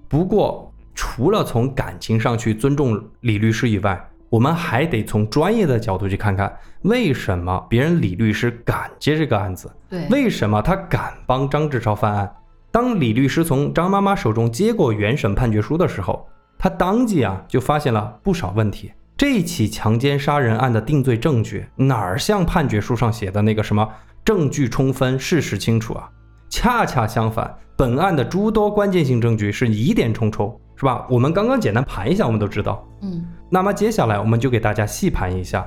[0.08, 9.70] 不过除了从感情上去尊重李律师以外，我们还得从专业的角度去看看，为什么别人李律师敢接这个案子？
[9.88, 12.34] 对，为什么他敢帮张志超翻案？
[12.72, 16.26] 当李律师从张妈妈手中接过原审判决书的时候，
[16.58, 18.90] 他当即啊就发现了不少问题。
[19.16, 23.88] 这起强奸杀人案的定罪证据哪儿像判决书上写的那个什么
[24.22, 26.06] 证据充分、事实清楚啊？
[26.50, 31.06] 恰恰相反，本案的诸多关键性证据是疑点重重，是吧？
[31.08, 32.86] 我们刚刚简单盘一下，我们都知道。
[33.00, 35.66] 嗯，那么接下来我们就给大家细盘一下，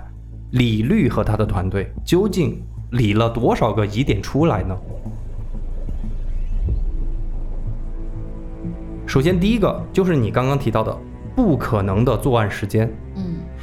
[0.51, 4.77] 李律和他的团队究竟理了多少个疑点出来呢？
[9.07, 10.95] 首先，第一个就是你刚刚提到的
[11.35, 12.87] 不可能的作案时间。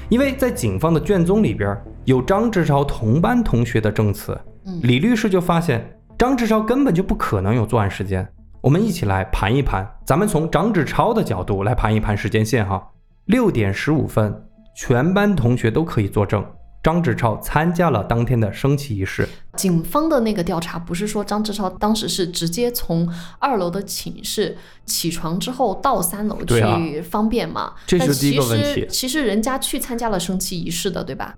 [0.07, 0.09] 嗯。
[0.09, 4.39] 因为在警方的卷宗里边有张志超同班同学的证词，
[4.83, 8.27] 李律师就发现张志超根本就不可能有作案时间。
[8.61, 12.85] 我们一起来盘一盘，咱们从张志超的角度来盘一盘时间线哈。
[13.27, 14.35] 六点十五分，
[14.77, 16.45] 全班同学都可以作证。
[16.87, 19.29] 张志超参加了当天的升旗仪式。
[19.57, 27.73] 警方的那个调查不是说张志超当时是直接从二楼的寝室起床之后到三楼去方便吗？
[27.89, 28.87] 这是第一个问题。
[28.89, 31.35] 其实人家去参加了升旗仪式的，对吧？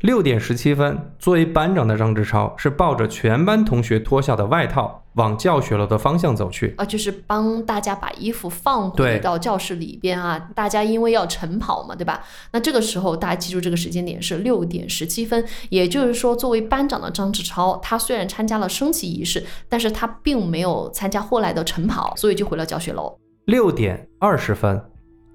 [0.00, 10.38] 六点十七分，作为班长的张志超是抱着全班同学脱下的外套往教学楼的方向走去啊，就是帮大家把衣服放回到教室里边啊。
[10.54, 12.22] 大家因为要晨跑嘛，对吧？
[12.52, 23.18] 那这个时候大家记住这个时间点是六点十七分，也就是说，作为班长的张志超，他虽然参加了升旗仪式，但是他并没有参加后来的晨跑，所以就回了教学楼。
[23.46, 24.80] 六点二十分。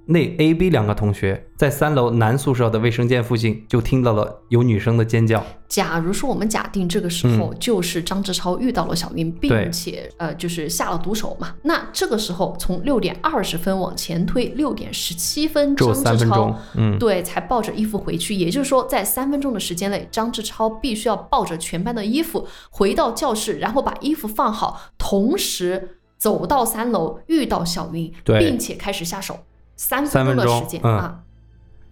[0.06, 5.44] 那 A、B 两个同学在三楼男宿舍的卫生间附近就听到了有女生的尖叫。
[5.70, 17.00] 假如说我们假定这个时候就是张志超遇到了小云，并且呃就是下了毒手嘛，那这个时候从六点二十分往前推，六点十七分，张志超嗯。
[17.00, 29.40] 对才抱着衣服回去，也就是说在三分钟的时间内，张志超必须要抱着全班的衣服回到教室，然后把衣服放好，同时走到三楼遇到小云，并且开始下手。
[29.76, 31.24] 三分钟的时间啊，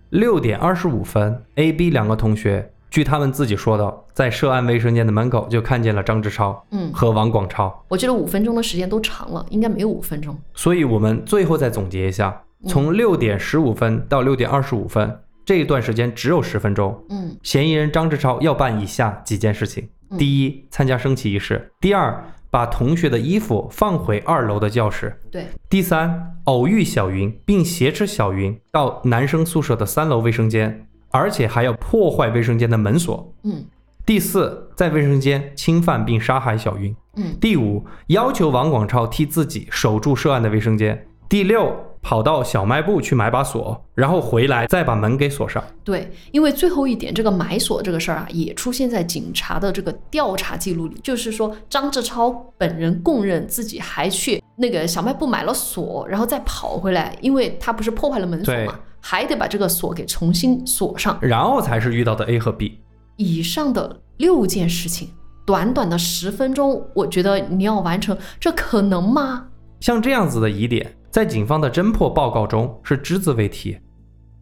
[0.10, 7.84] 六点二十五分，A、B 两个同学，据他们自己说的，在涉案卫生间的门口就看见了张志超，嗯，和王广超。
[7.88, 10.38] 我觉得五分钟的时间都长了，应该没有五分钟。
[10.54, 17.04] 所以我们最后再总结一下，从六点十五分到六点二十五分这一段时间只有十分钟。
[17.10, 25.18] 嗯，嫌疑人张志超要办以下几件事情：第一，参加升旗仪式；第二，把同学的衣服放回二楼的教室。
[25.32, 33.34] 对，第三，偶遇小云，并挟持小云到男生宿舍的三楼卫生间，而且还要破坏卫生间的门锁。
[33.44, 33.66] 嗯
[34.04, 36.94] 第四，在卫生间侵犯并杀害小云。
[37.16, 41.08] 嗯第五，要求王广超替自己守住涉案的卫生间。
[41.30, 45.64] 第六，跑到小卖部去买把锁，然后回来再把门给锁上。
[45.84, 61.18] 对，因为最后一点，这个买锁这个事儿啊，也出现在警察的这个调查记录里，就是说张志超本人供认自己还去那个小卖部买了锁，然后再跑回来，因为他不是破坏了门锁嘛，还得把这个锁给重新锁上。
[61.22, 62.80] 然后才是遇到的 A 和 B。
[63.18, 65.10] 以上的六件事情，
[65.46, 69.46] 短短的十分钟，我觉得你要完成，这可能吗？
[69.80, 73.78] 像这样子的疑点，在警方的侦破报告中是只字未提。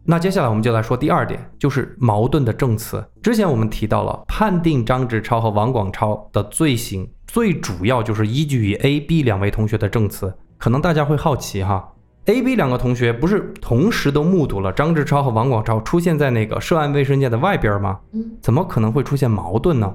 [0.04, 3.04] 那接下来我们就来说第二点，就是矛盾的证词。
[3.20, 10.32] 之前我们提到了，判定张志超和王广超的罪行，最主要就是依据于 A、B 两位同学的证词。
[10.58, 11.92] 可能大家会好奇哈
[12.26, 17.98] ，A、B 两个同学不是同时都目睹了张志超和王广超出现在那个涉案卫生间的外边吗？
[18.12, 19.92] 嗯怎么可能会出现矛盾呢？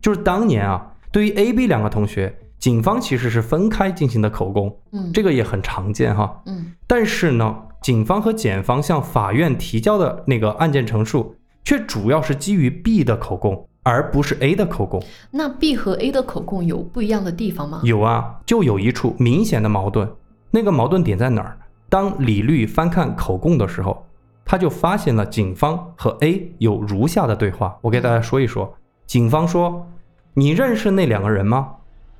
[0.00, 6.40] 就是当年啊，对于 A、B 两个同学，警方其实是分开进行的口供，嗯，这个也很常见哈。
[6.46, 11.34] 嗯但是呢，警方和检方向法院提交的那个案件陈述，
[11.64, 15.02] 却主要是基于 B 的口供，而不是 A 的口供。
[15.30, 17.80] 那 B 和 A 的口供有不一样的地方吗？
[17.84, 20.08] 有啊，就有一处明显的矛盾。
[20.50, 21.58] 那个矛盾点在哪儿？
[21.88, 24.04] 当李律翻看口供的时候，
[24.44, 27.76] 他就发现了警方和 A 有如下的对话。
[27.82, 28.72] 我给大家说一说。
[29.06, 29.86] 警方说
[30.34, 31.68] ：“你认识那两个人吗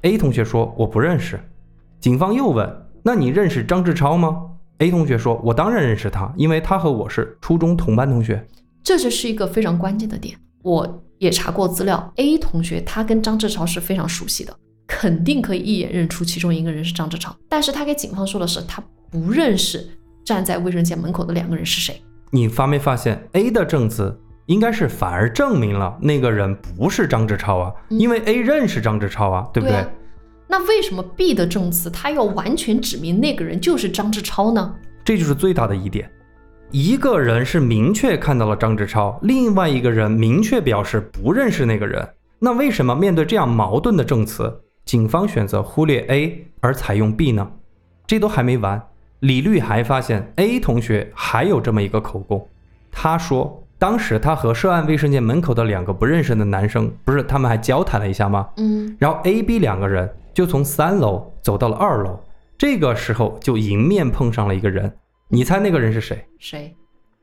[0.03, 1.41] ？”A 同学说：“我不认识。”
[2.01, 2.71] 警方又问
[3.03, 4.43] ：“那你认识张志超吗
[4.79, 8.47] ？”A 同学说：“我当然认识他，因为他和我是初中同班同学。
[8.83, 10.37] 这就是一个非常关键的点。
[10.63, 14.55] 我也查过资料，A 同学他跟张志超是非常熟悉的，
[14.87, 17.35] 肯定可以一眼认出其中一个人是张志超。
[17.49, 19.89] 但是他给警方说的是他不认识
[20.25, 22.01] 站在卫生间门口的两个人是谁。
[22.31, 27.73] 你发没发现 A 的证词应该是反而证明了那个人不是张志超啊？
[27.91, 29.77] 嗯因为 A 认识张志超啊，对不对？
[29.77, 29.89] 啊
[30.49, 34.75] 那为什么 B 的证词他要完全指明那个人就是张志超呢？
[35.05, 36.09] 这就是最大的疑点。
[36.71, 42.09] 一个人是明确看到了张志超，另外一个人明确表示不认识那个人。
[42.39, 47.51] 那为什么面对这样矛盾的证词，警方选择忽略 A 而采用 B 呢？
[48.07, 48.81] 这都还没完，
[49.21, 52.49] 李律还发现 A 同学还有这么一个口供，
[52.93, 58.49] 他说当时他和涉案卫生间门口的两个不认识的男生，不是他们还交谈了一下吗？
[58.57, 62.19] 嗯，然后 A、B 两个人就从三楼走到了二楼，
[62.57, 64.91] 这个时候就迎面碰上了一个人，
[65.29, 66.25] 你猜那个人是谁？
[66.39, 66.75] 谁？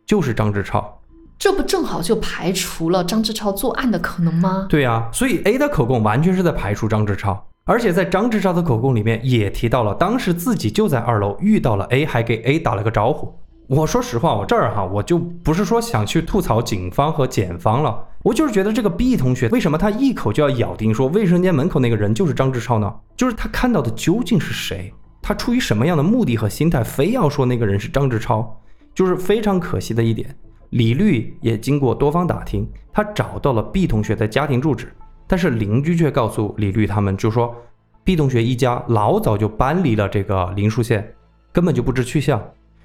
[0.05, 0.99] 就是张志超。
[1.39, 4.67] 这不正好就排除了张志超作案的可能吗？
[4.69, 13.33] 对呀、所以 A 的口供完全是在排除张志超，而且在张志超的口供里面也提到了当时自己就在二楼遇到了 A，还给 A 打了个招呼。
[13.67, 22.93] 我说实话，我这儿哈，我就不是说想去吐槽警方和检方了，我就是觉得这个 B 同学为什么他一口就要咬定说卫生间门口那个人就是张志超呢？
[23.15, 24.93] 就是他看到的究竟是谁？
[25.21, 28.59] 他出于什么样的目的和心态，非要说那个人是张志超？
[28.93, 30.35] 就是非常可惜的一点。
[30.71, 34.93] 李律也经过多方打听，他找到了 B 同学的家庭住址，
[35.25, 37.55] 但是邻居却告诉李律他们，就说
[38.03, 41.15] B 同学一家老早就搬离了这个林树县，
[41.53, 42.43] 根本就不知去向，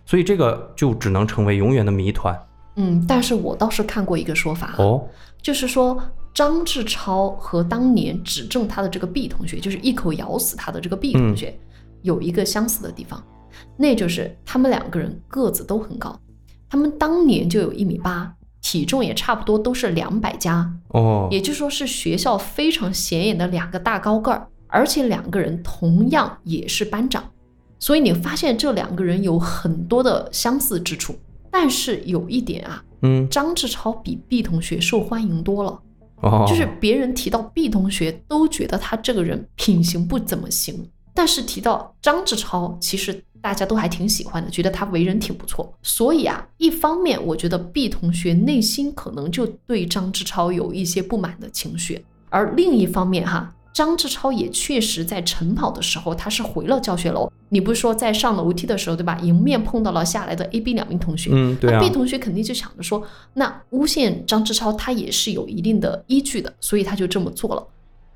[0.09, 2.35] 所以这个就只能成为永远的谜团。
[2.77, 5.07] 嗯，但是我倒是看过一个说法，哦，
[5.43, 6.03] 就是说
[6.33, 11.55] 张志超和当年指证他的这个 B 同学，就是一口咬死他的这个 B 同学，
[12.01, 13.23] 有一个相似的地方，
[13.77, 16.19] 那就是他们两个人个子都很高，
[16.71, 18.33] 他们当年就有一米八，
[18.63, 27.29] 体重也差不多都是两百加，哦，也就是说是学校非常显眼的两个大高个儿，而且两个人同样也是班长，
[27.79, 31.15] 所以你发现这两个人有很多的相似之处。
[31.51, 35.81] 但是有一点啊，嗯，张志超比 B 同学受欢迎多了，
[36.21, 45.73] 哦，就是别人提到 B 同学都觉得他这个人品行不怎么行，但是提到张志超，其实大家都还挺喜欢的，觉得他为人挺不错。
[45.83, 53.55] 所以啊，一方面我觉得 B 同学内心可能就对张志超有一些不满的情绪，而另一方面哈。
[53.79, 57.31] 张志超也确实在晨跑的时候，他是回了教学楼。
[57.49, 59.17] 你不是说在上楼梯的时候，对吧？
[59.23, 63.01] 迎面碰到了下来的 A、B 两名同学，嗯，对那啊 B 同学肯定就想着说，
[63.35, 67.65] 那诬陷张志超他也是有一定的依据的，所以他就这么做了。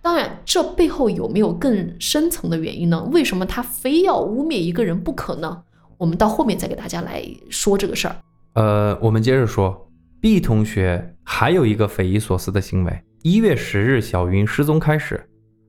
[0.02, 3.00] 当然，这背后有没有更深层的原因呢？
[3.12, 5.62] 为什么他非要污蔑一个人不可呢？
[5.96, 8.16] 我们到后面再给大家来说这个事儿。
[8.54, 9.88] 呃，我们接着说
[10.20, 13.00] ，B 同学还有一个匪夷所思的行为。
[13.22, 15.24] 一月十日小云失踪开始，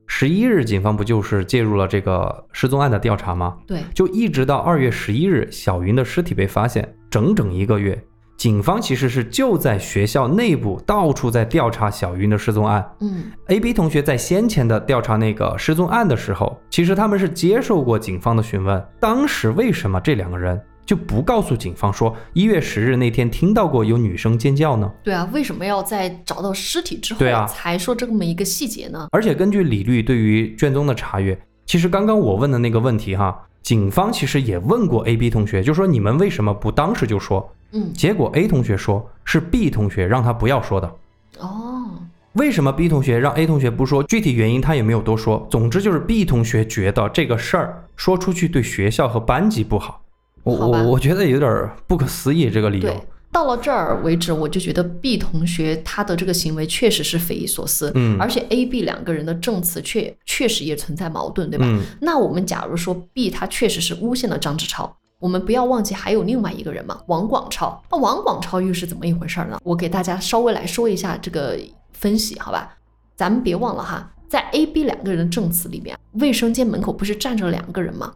[0.06, 3.56] 十一日，警方不就是介入了这个失踪案的调查吗？
[3.66, 8.00] 对，就一直到二月十一日，小云的尸体被发现，整整一个月，
[8.36, 12.84] 警方其实是就在学校内部到处在调查小云的失踪案。
[13.00, 24.90] 嗯 A、B 同学在先前的调查那个失踪案的时候，其实他们是接受过警方的询问，当时为什么这两个人就不告诉警方说一月十日那天听到过有女生尖叫呢？
[25.02, 29.08] 对啊，为什么要在找到尸体之后才说这么一个细节呢？
[29.12, 37.50] 而且根据李律对于卷宗的查阅，其实刚刚我问的那个问题哈，警方其实也问过 A、B 同学，就说你们为什么不当时就说？
[37.72, 40.94] 嗯，结果 A 同学说是 B 同学让他不要说的。
[41.40, 41.90] 哦，
[42.34, 44.02] 为什么 B 同学让 A 同学不说？
[44.04, 45.44] 具体原因他也没有多说。
[45.50, 50.02] 总之就是 B 同学觉得这个事儿说出去对学校和班级不好。
[50.44, 53.00] 我我我觉得有点儿不可思议这个理由对。，
[53.32, 61.64] 到了这儿为止，我就觉得 B 同学他的这个行为确实是匪夷所思，嗯而且 A、B 两个人的证词确确实也存在矛盾，对吧？
[61.66, 67.82] 嗯那我们假如说 B 他确实是诬陷了张志超，我们不要忘记还有另外一个人嘛，王广超。
[67.90, 69.58] 那王广超又是怎么一回事儿呢？
[69.64, 71.58] 我给大家稍微来说一下这个
[71.92, 72.76] 分析，好吧？
[73.16, 78.12] 咱们别忘了哈，在 A、B 两个人的证词里面，卫生间门口不是站着两个人吗？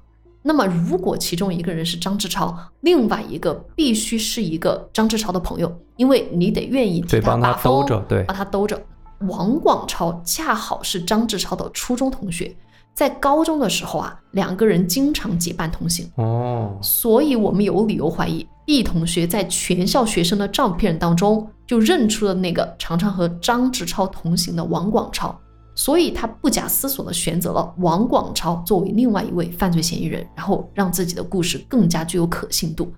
[0.48, 8.80] 那么，如果其中一个人是张志超，另外一个必须是一个张志超的朋友，因为你得愿意帮他把兜着，对帮他兜着。
[9.28, 12.56] 王广超恰好是张志超的初中同学，
[12.94, 25.38] 在高中的时候啊，两个人经常结伴同行，哦，所以我们有理由怀疑 B 同学在全校学生的照片当中就认出了那个常常和张志超同行的王广超，
[25.78, 32.92] 所以他不假思索地选择了王广超作为另外一位犯罪嫌疑人，然后让自己的故事更加具有可信度。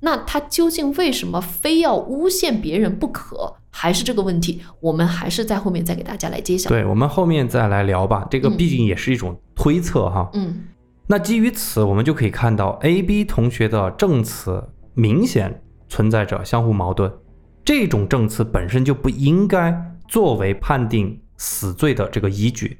[0.00, 3.54] 那他究竟为什么非要诬陷别人不可？
[3.70, 6.68] 还是这个问题，我们还是在后面再给大家来揭晓。
[6.68, 8.26] 对，我们后面再来聊吧。
[8.28, 10.28] 这个嗯毕竟也是一种推测哈。
[10.32, 10.64] 嗯
[11.06, 14.60] 那基于此，我们就可以看到 A、B 同学的证词
[14.94, 17.08] 明显存在着相互矛盾，
[17.64, 19.72] 这种证词本身就不应该
[20.08, 22.78] 作为判定死罪的这个依据。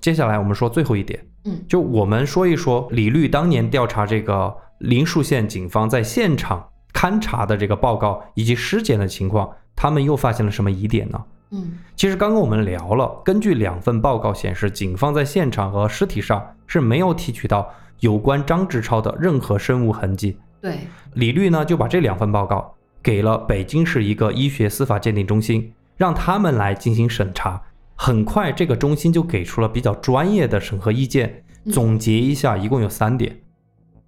[0.00, 11.22] 接下来我们说最后一点，嗯就我们说一说李律当年调查这个林树县警方在现场勘查的这个报告以及尸检的情况，他们又发现了什么疑点呢？
[11.50, 17.68] 嗯其实刚刚我们聊了，根据两份报告显示，警方在现场和尸体上是没有提取到
[17.98, 20.38] 有关张志超的任何生物痕迹。
[20.62, 20.78] 对，
[21.14, 27.60] 李律呢就把这两份报告给了北京市一个医学司法鉴定中心，让他们来进行审查。
[28.02, 31.44] 很快，这个中心就给出了比较专业的审核意见。
[31.66, 33.38] 嗯总结一下，一共有三点。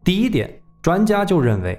[0.03, 1.79] 第一点，专家就认为，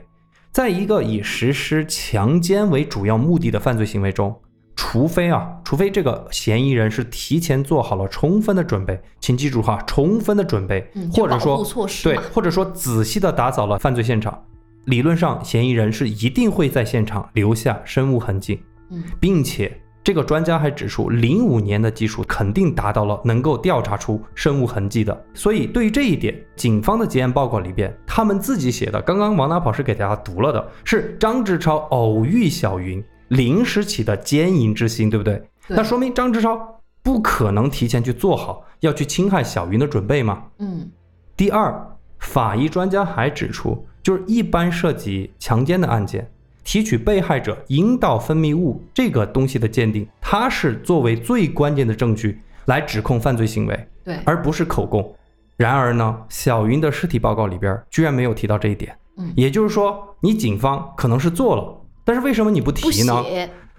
[0.52, 4.40] 在一个以实施强奸为主要目的的犯罪行为中，
[4.76, 11.66] 除非啊，除非这个嫌疑人是提前做好了充分的准备，请记住哈，充分的准备，嗯，或者说
[12.04, 14.40] 对，，或者说仔细的打扫了犯罪现场，
[14.86, 18.62] 理论上嫌疑人是一定会在现场留下生物痕迹，
[18.92, 25.26] 嗯并且这个专家还指出，零五年的技术肯定达到了能够调查出生物痕迹的。
[25.34, 35.42] 所以对于这一点，警方的结案报告里边，他们自己写的，刚刚王大跑是给大家读了的，是张志超偶遇小云，临时起的奸淫之心，对不对？
[35.70, 40.44] 对那说明张志超不可能提前去做好要去侵害小云的准备嘛？
[40.60, 40.92] 嗯
[41.38, 41.74] 第二，
[42.20, 46.30] 法医专家还指出，就是一般涉及强奸的案件，
[46.64, 55.14] 提取被害者阴道分泌物这个东西的鉴定，它是作为最关键的证据来指控犯罪行为，对，而不是口供。
[55.58, 63.24] 然而呢，小云的尸体报告里边居然没有提到这一点，嗯也就是说，你警方可能是做了，但是为什么你不不提呢？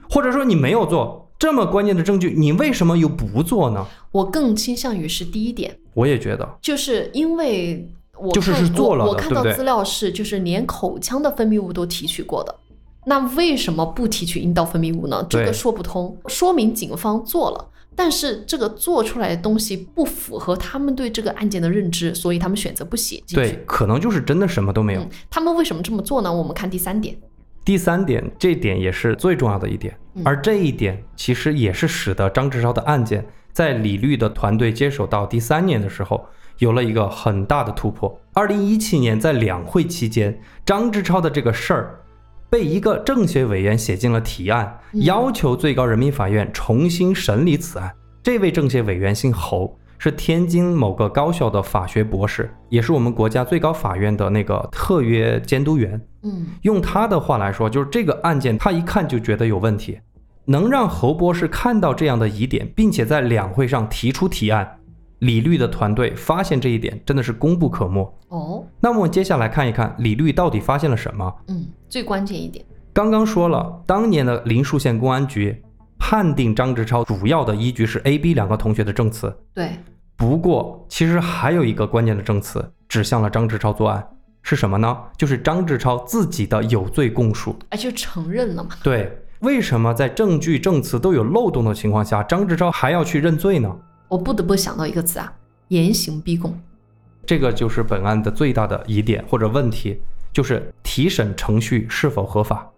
[0.08, 3.84] 或者说你没有做这么关键的证据，你为什么又不做呢？
[4.12, 12.54] 我更倾向于是第一点，我也觉得，就是因为我就是是做了我，我看到资料是就是连口腔的分泌物都提取过的。
[13.06, 15.24] 那为什么不提取阴道分泌物呢？
[15.28, 25.00] 这个说不通，说明警方做了，但是这个做出来的东西不符合他们对这个案件的认知，所以他们选择不写进去对。，可能就是真的什么都没有。
[25.02, 26.32] 嗯，他们为什么这么做呢？
[26.32, 27.16] 我们看第三点。
[27.64, 36.26] 第三点，这点也是最重要的一点，嗯而这一点其实也是使得张志超的案件在李律的团队接手到第三年的时候，
[36.58, 38.20] 有了一个很大的突破。
[38.34, 42.00] 二零一七年在两会期间，张志超的这个事儿
[42.54, 47.92] 被一个政协委员写进了提案，嗯要求最高人民法院重新审理此案。
[48.22, 56.00] 这位政协委员姓侯，是天津某个高校的法学博士，也是我们国家最高法院的那个特约监督员。
[56.22, 59.98] 嗯用他的话来说，就是这个案件他一看就觉得有问题，
[60.44, 64.78] 能让侯博士看到这样的疑点，并且在两会上提出提案，
[65.24, 68.14] 李律的团队发现这一点真的是功不可没。
[68.28, 71.34] 哦，那么我们接下来看一看李律到底发现了什么。
[71.48, 75.62] 嗯，最关键一点，刚刚说了，当年的林树县公安局
[75.98, 79.34] 判定张志超主要的依据是 A、B 两个同学的证词。
[79.54, 79.70] 对，
[80.16, 84.06] 不过，其实还有一个关键的证词指向了张志超作案，
[84.42, 84.94] 是什么呢？
[85.16, 87.56] 就是张志超自己的有罪供述。
[87.70, 88.70] 哎，就承认了嘛。
[88.82, 93.74] 对，为什么在证据证词都有漏洞的情况下，张志超还要去认罪呢？
[94.14, 95.32] 我不得不想到一个词啊，
[95.68, 96.56] 严刑逼供。
[97.26, 100.00] 这个就是本案的最大的疑点或者问题，
[100.32, 102.70] 就是提审程序是否合法。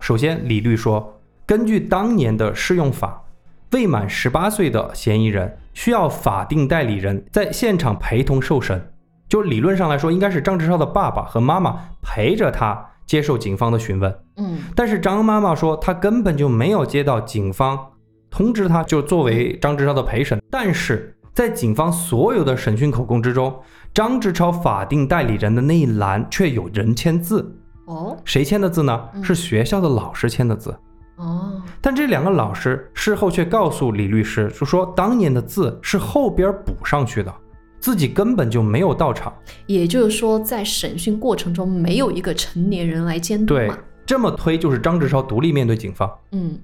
[0.00, 3.22] 首先，李律说，根据当年的适用法，
[3.70, 8.92] 未满十八岁的嫌疑人需要法定代理人在现场陪同受审。
[9.30, 14.14] 就理论上来说，应该是张志超的爸爸和妈妈陪着他接受警方的询问。
[14.36, 17.91] 嗯，但是张妈妈说，她根本就没有接到警方
[18.32, 20.40] 通知，他就作为张志超的陪审。
[20.50, 23.54] 但是在警方所有的审讯口供之中，
[23.92, 27.54] 张志超法定代理人的那一栏却有人签字，
[27.84, 29.08] 哦，谁签的字呢？
[29.14, 30.74] 嗯是学校的老师签的字。
[31.16, 37.32] 哦，但这两个老师事后却告诉李律师，就说当年的字是后边补上去的，
[37.78, 39.32] 自己根本就没有到场。
[39.66, 43.70] 也就是说，在审讯过程中没有一个成年人来监督对。，
[44.04, 46.10] 这么推就是张志超独立面对警方。
[46.32, 46.58] 嗯，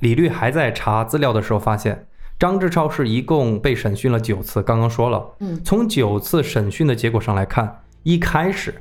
[0.00, 2.06] 李律还在查资料的时候发现，
[2.38, 4.62] 张志超是一共被审讯了九次。
[4.62, 8.74] 刚刚说了，嗯，从九次审讯的结果上来看，一开始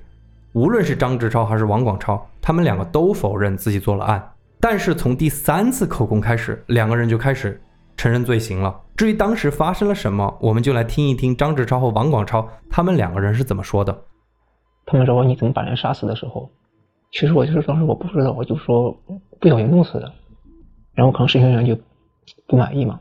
[0.54, 4.32] 无论是张志超还是王广超，他们两个都否认自己做了案。
[4.60, 7.62] 但是从第三次口供开始，两个人就开始
[7.96, 8.82] 承认罪行了。
[8.96, 14.04] 至于当时发生了什么，我们就来听一听张志超和王广超他们两个人是怎么说的。
[14.86, 16.50] 他们说你怎么把人杀死的时候，
[17.12, 18.92] 其实我就是当时我不知道，我就说
[19.40, 20.12] 不小心弄死的。
[20.94, 21.78] 然后可能审讯员就
[22.48, 23.00] 不满意嘛，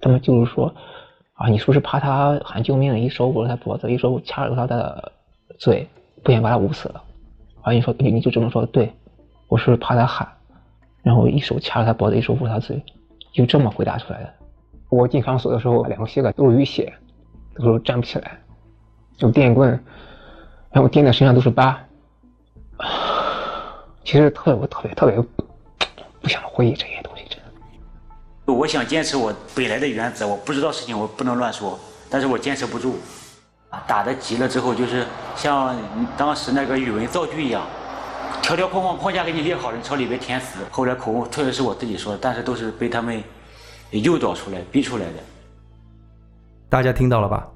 [0.00, 0.74] 他们就是说
[1.34, 5.12] 啊，你说是怕他喊救命，一手捂着他脖子，一手掐着他的
[5.58, 5.88] 嘴，
[6.22, 7.02] 不想把他捂死了。
[7.62, 8.92] 啊，你说你就这么说，对，
[9.48, 10.26] 我是不是怕他喊，
[11.02, 12.82] 然后一手掐着他脖子，一手捂他嘴，
[13.32, 14.34] 就这么回答出来的。
[14.88, 16.92] 我进看守所的时候，两个膝盖都是淤血，
[17.56, 18.40] 都是站不起来，
[19.18, 19.68] 有电棍，
[20.70, 21.78] 然后电在身上都是疤。
[24.02, 25.14] 其实特我特别特别
[26.22, 27.17] 不想回忆这些东西，
[28.52, 31.78] 我想坚持我本来的原则，我不知道事情我不能乱说，
[32.08, 32.96] 但是我坚持不住，
[33.86, 35.76] 打的急了之后就是像
[36.16, 37.66] 当时那个语文造句一样，
[38.40, 40.60] 条条框框框架给你列好了，你朝里边填词。
[40.70, 43.22] 后来口供确实是我自己说的，但是都是被他们
[43.90, 45.12] 诱导出来、逼出来的。
[46.70, 47.46] 大家听到了吧？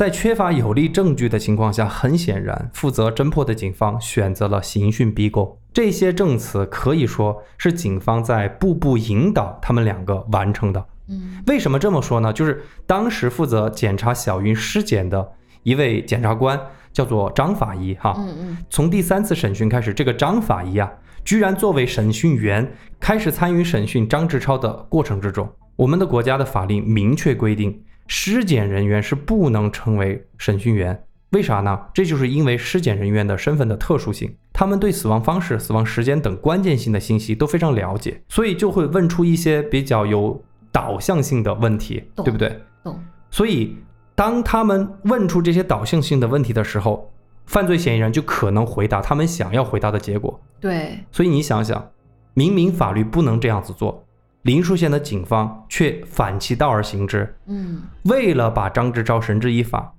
[0.00, 5.58] 在缺乏有力证据的情况下，很显然，负责侦破的警方选择了刑讯逼供。
[5.74, 10.82] 这些证词可以说是警方在步步引导他们两个完成的。
[11.10, 12.32] 嗯，为什么这么说呢？
[12.32, 15.32] 就是当时负责检查小云尸检的
[15.64, 16.58] 一位检察官，
[16.94, 18.14] 叫做张法医哈。
[18.16, 20.90] 嗯嗯，从第三次审讯开始，这个张法医啊，
[21.26, 22.66] 居然作为审讯员
[22.98, 25.46] 开始参与审讯张志超的过程之中。
[25.76, 27.82] 我们的国家的法令明确规定，
[28.12, 31.00] 尸检人员是不能成为审讯员。
[31.30, 31.78] 为啥呢？
[31.94, 40.42] 这就是因为尸检人员的身份的特殊性，他们对死亡方式、死亡时间等关键性的信息都非常了解，所以就会问出一些比较有
[40.72, 42.60] 导向性的问题，对不对？
[42.82, 43.00] 懂。
[43.30, 43.76] 所以，
[44.16, 47.08] 当他们问出这些导向性的问题的时候，
[47.46, 50.40] 犯罪嫌疑人就可能回答他们想要回答的结果。
[50.58, 51.88] 对，所以你想想，
[52.34, 54.04] 明明法律不能这样子做，
[54.42, 59.92] 林树县的警方却反其道而行之，嗯，为了把张志超绳之以法，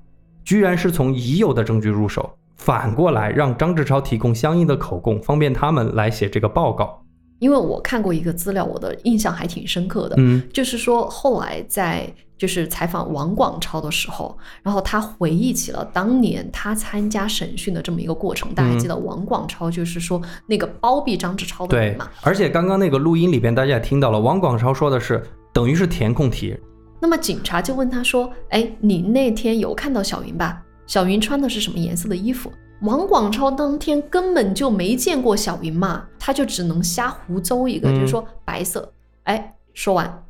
[0.44, 7.04] 居然是从已有的证据入手，反过来让张志超提供相应的口供，方便他们来写这个报告。
[7.40, 10.16] 因为我看过一个资料，我的印象还挺深刻的。
[10.18, 12.08] 嗯，就是说，后来在
[12.42, 18.52] 就是采访王广超的时候，然后他回忆起了当年他参加审讯的这么一个过程。
[18.56, 22.10] 大家还记得王广超就是说那个包庇张志超的对人嘛？。
[22.24, 25.24] 而且刚刚那个录音里边，大家也听到了，王广超说的是
[25.54, 26.58] 等于是填空题，
[27.00, 30.64] 那么警察就问他说：“哎，你那天有看到小云吧？
[30.88, 38.92] 小云穿的是什么颜色的衣服？”王广超当天根本就没见过小云嘛，他就只能瞎胡诌一个，嗯就是说白色。
[39.26, 40.24] 哎，说完，啪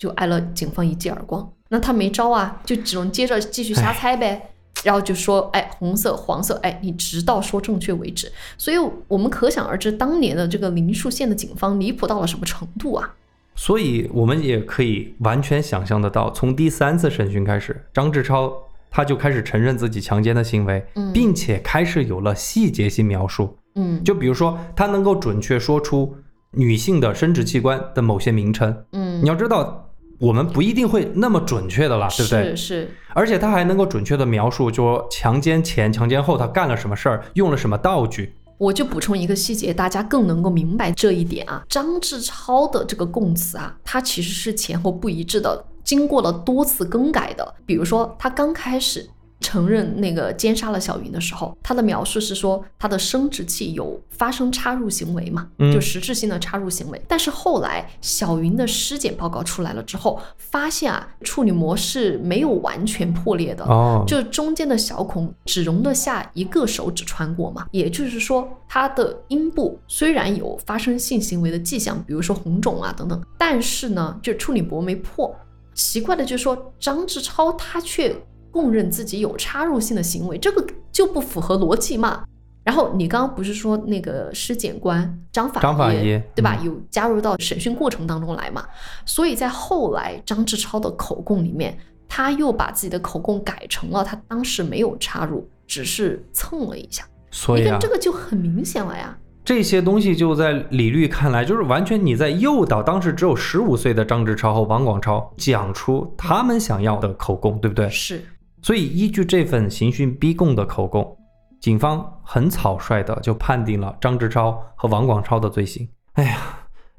[0.00, 1.48] 就挨了警方一记耳光。
[1.68, 4.50] 那他没招啊，就只能接着继续瞎猜呗。
[4.82, 8.32] 然后就说，哎，红色、黄色，哎，你直到说正确为止。
[8.56, 8.78] 所以
[9.08, 13.14] 我们可想而知，当年的这个林树县的警方离谱到了什么程度啊？
[13.54, 18.50] 所以我们也可以完全想象得到，从第三次审讯开始，张志超
[18.90, 23.54] 他就开始承认自己强奸的行为，嗯并且开始有了细节性描述。
[23.74, 26.16] 嗯，就比如说，他能够准确说出
[26.52, 28.84] 女性的生殖器官的某些名称。
[28.92, 29.89] 嗯你要知道，
[30.20, 32.54] 我们不一定会那么准确的了，对不对？
[32.54, 38.34] 是是，而且他还能够准确的描述，说强奸前、强奸后他干了什么事儿，用了什么道具。
[38.58, 41.64] 我就补充一个细节，大家更能够明白这一点啊。
[41.66, 47.54] 张志超的这个供词啊，它其实是前后不一致的，经过了多次更改的。
[47.64, 49.08] 比如说，他刚开始。
[49.40, 57.00] 承认那个奸杀了小云的时候，他的描述是说他的生殖器有发生插入行为嘛，嗯就实质性的插入行为。
[57.08, 75.34] 但是后来小云的尸检报告出来了之后，发现啊处女膜是没有完全破裂的，哦，就中间的小孔只容得下一个手指穿过嘛，也就是说，他的阴部虽然有发生性行为的迹象，比如说红肿啊等等，但是呢，就处女膜没破。
[75.72, 78.14] 奇怪的就是说，张志超他却
[78.50, 82.24] 供认自己有插入性的行为，这个就不符合逻辑嘛。
[82.62, 86.56] 然后你刚刚不是说那个尸检官张法张法医对吧？
[86.60, 88.64] 嗯有加入到审讯过程当中来嘛？
[89.06, 91.76] 所以在后来张志超的口供里面，
[92.06, 97.02] 他又把自己的口供改成了他当时没有插入，只是蹭了一下。
[97.30, 99.16] 所以啊，这个就很明显了呀。
[99.42, 107.88] 这些东西就在李律看来，就是完全你在诱导当时只有十五岁的张志超和王广超讲出他们想要的口供，对不对？
[107.88, 108.22] 是，
[108.62, 111.16] 所以依据这份刑讯逼供的口供，
[111.60, 115.88] 警方很草率的就判定了张志超和王广超的罪行。
[116.14, 116.38] 哎呀，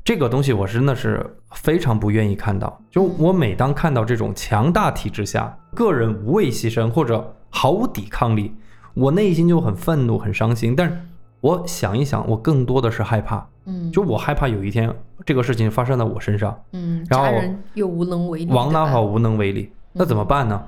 [0.04, 2.80] 这个东西我真的是非常不愿意看到。
[2.90, 8.54] 就我每当看到这种强大体制下个人无畏牺牲或者毫无抵抗力，
[8.94, 10.76] 我内心就很愤怒、很伤心。
[10.76, 10.98] 但是
[11.42, 14.92] 我想一想，我更多的是害怕，嗯，就我害怕有一天
[15.26, 17.28] 这个事情发生在我身上，嗯，然后
[17.74, 20.64] 又无能为力，王大好无能为力，那怎么办呢？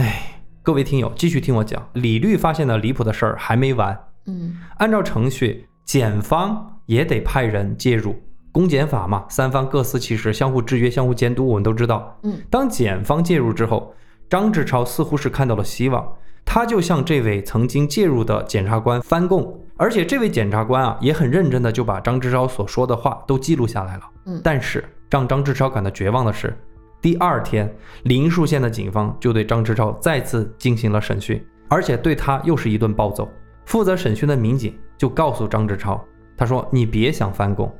[0.00, 3.94] 哎，各位听友，继续听我讲，李律发现的离谱的事儿还没完。
[4.24, 8.16] 嗯按照程序，检方也得派人介入，
[8.50, 12.18] 公检法嘛，三方各司其职，相互制约、相互监督，我们都知道。
[12.22, 13.94] 嗯当检方介入之后，
[14.30, 16.10] 张志超似乎是看到了希望，
[16.46, 24.02] 他就向这位曾经介入的检察官翻供，而且这位检察官啊也很认真的就把张志超所说的话都记录下来了。
[24.24, 26.56] 嗯，但是让张志超感到绝望的是，
[27.00, 27.72] 第二天
[28.04, 33.28] 林树县的警方就对张志超再次进行了审讯，而且对他又是一顿暴揍。
[33.64, 36.02] 负责审讯的民警就告诉张志超，
[36.36, 37.72] 他说：“你别想翻供，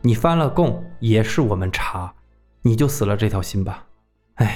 [0.00, 2.12] 你翻了供也是我们查，
[2.62, 3.84] 你就死了这条心吧。”
[4.36, 4.52] 哎呀，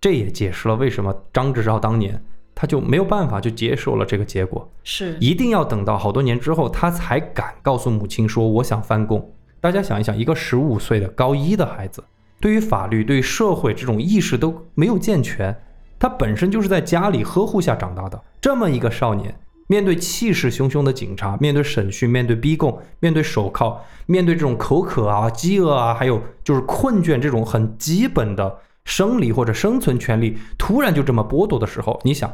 [0.00, 2.22] 这也解释了为什么张志超当年
[2.54, 4.70] 他就没有办法就接受了这个结果。
[4.82, 9.32] 是，一定要等到好多年之后，他才敢告诉母亲说我想翻供。
[9.60, 12.02] 大家想一想，一个十五岁的高一的孩子，
[12.42, 15.56] 对于法律、对于社会这种意识都没有健全，
[15.96, 18.20] 他本身就是在家里呵护下长大的。
[18.40, 19.32] 这么一个少年，
[19.68, 32.28] 面对气势汹汹的警察，面对审讯，面对逼供，面对手铐，面对这种口渴啊、饥饿啊，还有就是困倦这种很基本的生理或者生存权利，突然就这么剥夺的时候，你想，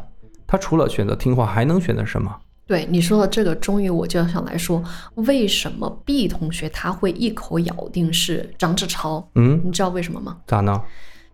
[0.46, 2.34] 他除了选择听话，还能选择什么？
[2.68, 9.26] 对你说的这个，终于我就想来说，为什么 B 同学他会一口咬定是张志超？
[9.36, 10.36] 嗯，你知道为什么吗？
[10.46, 10.78] 咋呢？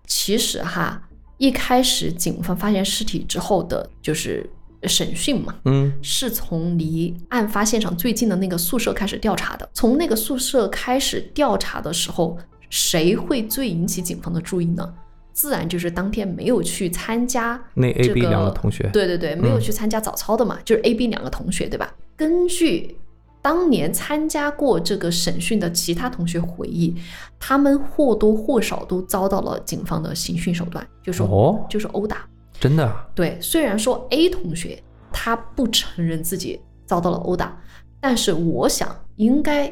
[0.06, 1.02] 其实哈，
[1.38, 4.48] 一开始警方发现尸体之后的，就是
[4.84, 9.68] 审讯嘛，嗯是从离案发现场最近的那个宿舍开始调查的。
[9.74, 12.38] 从那个宿舍开始调查的时候，
[12.70, 14.94] 谁会最引起警方的注意呢？
[15.34, 21.92] 自然就是当天没有去参加那 A、B 两个同学对对对，没有嗯去参加早操的嘛，就是 A、B 两个同学，对吧？
[22.16, 22.96] 根据
[23.42, 26.94] 当年参加过这个审讯的其他同学回忆，
[27.38, 32.26] 他们或多或少都遭到了警方的刑讯手段，就是、哦就是殴打。
[32.60, 33.06] 真的啊？
[33.14, 34.80] 对，虽然说 A 同学
[35.12, 37.60] 他不承认自己遭到了殴打，
[38.00, 39.70] 但是我想应该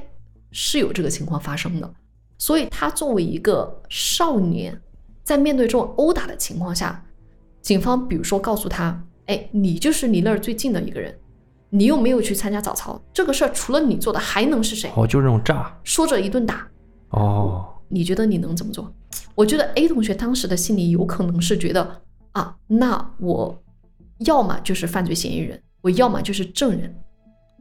[0.50, 1.88] 是有这个情况发生的。
[2.36, 4.76] 所以他作为一个少年，
[5.32, 7.02] 在面对这种殴打的情况下，
[7.62, 11.18] 警方比如说告诉他：“哎，你就是离那儿最近的一个人，
[11.70, 16.68] 你又没有去参加早操，这个事儿除了你做的还能是谁哦，就是那种炸？”说着一顿打，
[17.12, 18.92] 哦，你觉得你能怎么做？
[19.34, 22.02] 我觉得 A 同学当时的心里有可能是觉得
[22.32, 23.58] 啊，那我
[24.26, 26.94] 要么就是犯罪嫌疑人，我要么就是证人，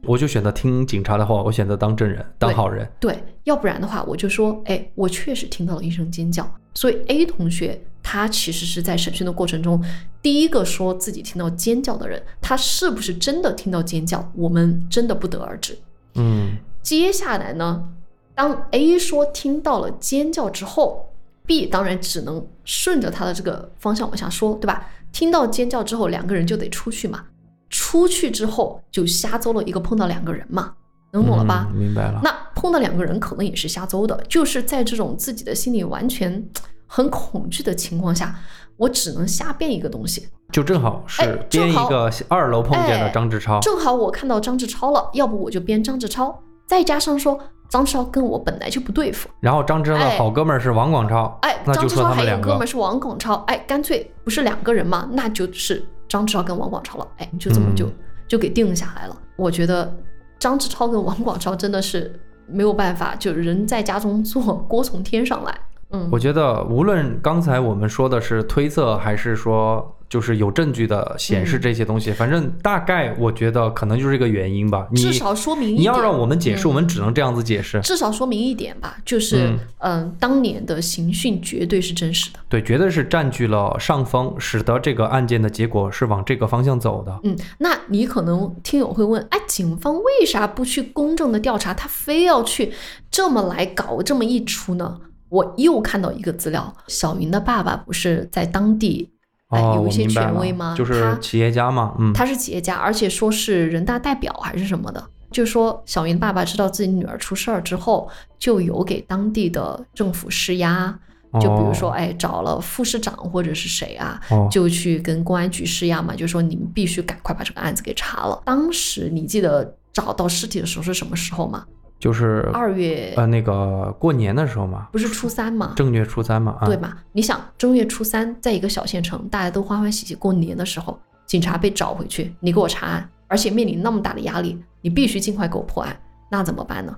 [0.06, 2.88] 我就选择听警察的话，我选择当证人，当好人。
[2.98, 6.48] 对，要不然的话我就说，哎，我确实听到了一声尖叫。
[6.74, 9.84] 所以 A 同学他其实是在审讯的过程中
[10.22, 15.78] 第一个说自己听到尖叫的人，他是不是真的听到尖叫，我们真的不得而知。
[16.14, 17.88] 嗯，接下来呢，
[18.34, 21.10] 当 A 说听到了尖叫之后
[21.46, 24.90] ，B 当然只能顺着他的这个方向往下说，对吧？
[25.12, 27.26] 听到尖叫之后，两个人就得出去嘛。
[27.72, 30.72] 出去之后就瞎诌了一个碰到两个人嘛，
[31.10, 31.66] 能懂了吧？
[31.70, 32.20] 嗯明白了。
[32.22, 36.48] 那碰到两个人可能也是瞎诌的，就是在这种自己的心里完全
[36.86, 38.38] 很恐惧的情况下，
[38.76, 40.28] 我只能瞎编一个东西。
[40.52, 50.18] 就正好是哎编一个二楼碰见的哎张志超，正好我看到张志超了，要不我就编张志超，再加上说张志超跟我本来就不对付，然后张志超的哎。
[50.18, 52.48] 好哥们儿是王广超，哎，那就说张志超他们两个。
[52.48, 55.82] 还有个哥们儿是王广超，哎，干脆不是两个人嘛，那就是
[56.12, 57.92] 张志超跟王广超了，哎，就这么就、嗯
[58.28, 59.16] 就给定下来了。
[59.36, 59.90] 我觉得
[60.38, 65.58] 张志超跟王广超真的是没有办法，就人在家中坐，锅从天上来。
[65.90, 74.86] 嗯，我觉得无论刚才我们说的是推测，还是说就是有证据的显示嗯这些东西，反正大概我觉得可能就是这个原因吧。
[74.90, 77.80] 你至少说明你要让我们解释，嗯我们只能这样子解释。
[77.80, 82.38] 至少说明一点吧，就是嗯嗯、当年的刑讯绝对是真实的。
[82.46, 87.18] 对，绝对是占据了上风，使得这个案件的结果是往这个方向走的。
[87.24, 92.70] 嗯，那你可能听友会问，哎，警方为啥不去公正的调查，他非要去
[93.10, 94.98] 这么来搞这么一出呢？
[95.30, 99.08] 我又看到一个资料，小云的爸爸不是在当地
[99.52, 100.74] 哎哦，有一些权威吗？
[100.76, 105.04] 就是他企业家嘛，嗯，他是企业家，而且说是人大代表还是什么的。
[105.30, 110.94] 就说小云爸爸知道自己女儿出事儿之后，就有给当地的政府施压，
[111.40, 118.42] 就比如说，哦哎，找了副市长或者是谁啊，哦就去跟公安局施压嘛，就说你们必须赶快把这个案子给查了。
[118.44, 121.64] 当时你记得找到尸体的时候是什么时候吗？
[122.02, 125.72] 就是二月，呃那个过年的时候嘛，不是初三嘛？
[125.76, 126.98] 正月初三嘛，啊，对吧？
[127.12, 135.96] 你想正月初三，在一个小县城，大家都欢欢喜喜过年的时候，警察被找回去，你给我查案，而且面临那么大的压力，你必须尽快给我破案，
[136.28, 136.92] 那怎么办呢？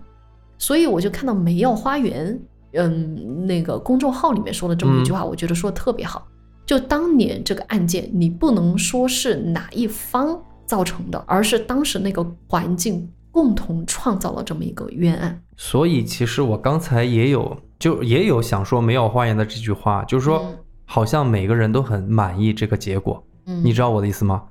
[0.56, 2.40] 所以我就看到梅耀花园，
[2.72, 6.26] 嗯，那个公众号里面说的这么一句话，我觉得说的特别好。
[6.64, 15.42] 就当年这个案件，你不能说是哪一方造成的，而是当时那个环境共同创造了这么一个冤案。
[15.56, 24.44] 所以其实我刚才也有就也有想说没有花园的这句话，就是说嗯好像每个人都很满意这个结果，嗯，你知道我的意思吗？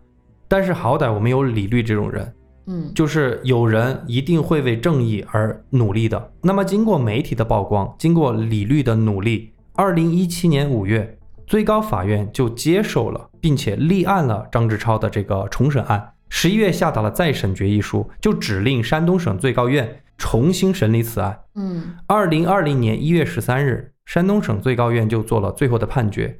[0.49, 2.34] 但是好歹我们有李律这种人，
[2.65, 6.31] 嗯，就是有人一定会为正义而努力的。
[6.41, 11.17] 那么经过媒体的曝光，经过李律的努力，二零一七年五月，
[11.47, 16.12] 最高法院就接受了并且立案了张志超的这个重审案。
[16.30, 21.41] 十一月下达了再审决议书，就指令山东省最高院重新审理此案。
[21.55, 26.39] 嗯二零二零年一月十三日，山东省最高院就做了最后的判决。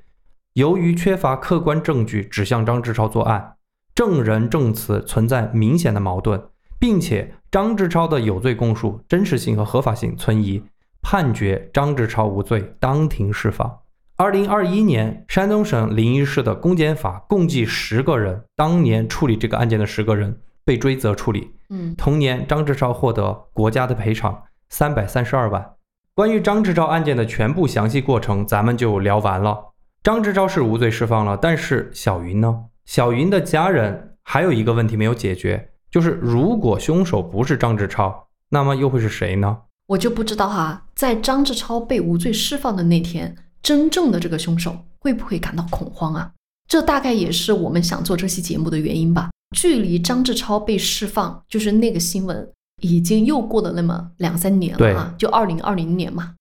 [0.54, 3.56] 由于缺乏客观证据指向张志超作案，
[3.96, 6.42] 证人证词存在明显的矛盾，
[6.80, 10.64] 并且张志超的有罪供述真实性和合法性存疑，
[11.02, 13.80] 判决张志超无罪，当庭释放。
[14.16, 21.52] 二零二一年，山东省临沂市的公检法共计十个人，当年处理这个案件的十个人被追责处理。
[21.72, 25.74] 嗯同年，张志超获得国家的赔偿三百三十二万。
[26.14, 29.74] 关于张志超案件的全部详细过程，咱们就聊完了。
[30.04, 32.66] 张志超是无罪释放了，但是小云呢？
[32.86, 39.58] 小云的家人还有一个问题没有解决，就是如果凶手不是张志超，那么又会是谁呢？
[39.88, 46.32] 我就不知道哈，在张志超被无罪释放的那天，真正的这个凶手会不会感到恐慌啊？
[46.70, 49.32] 这大概也是我们想做这期节目的原因吧。
[49.56, 52.48] 距离张志超被释放，就是那个新闻，
[52.82, 56.36] 已经又过了那么两三年了啊，就二零二零年嘛。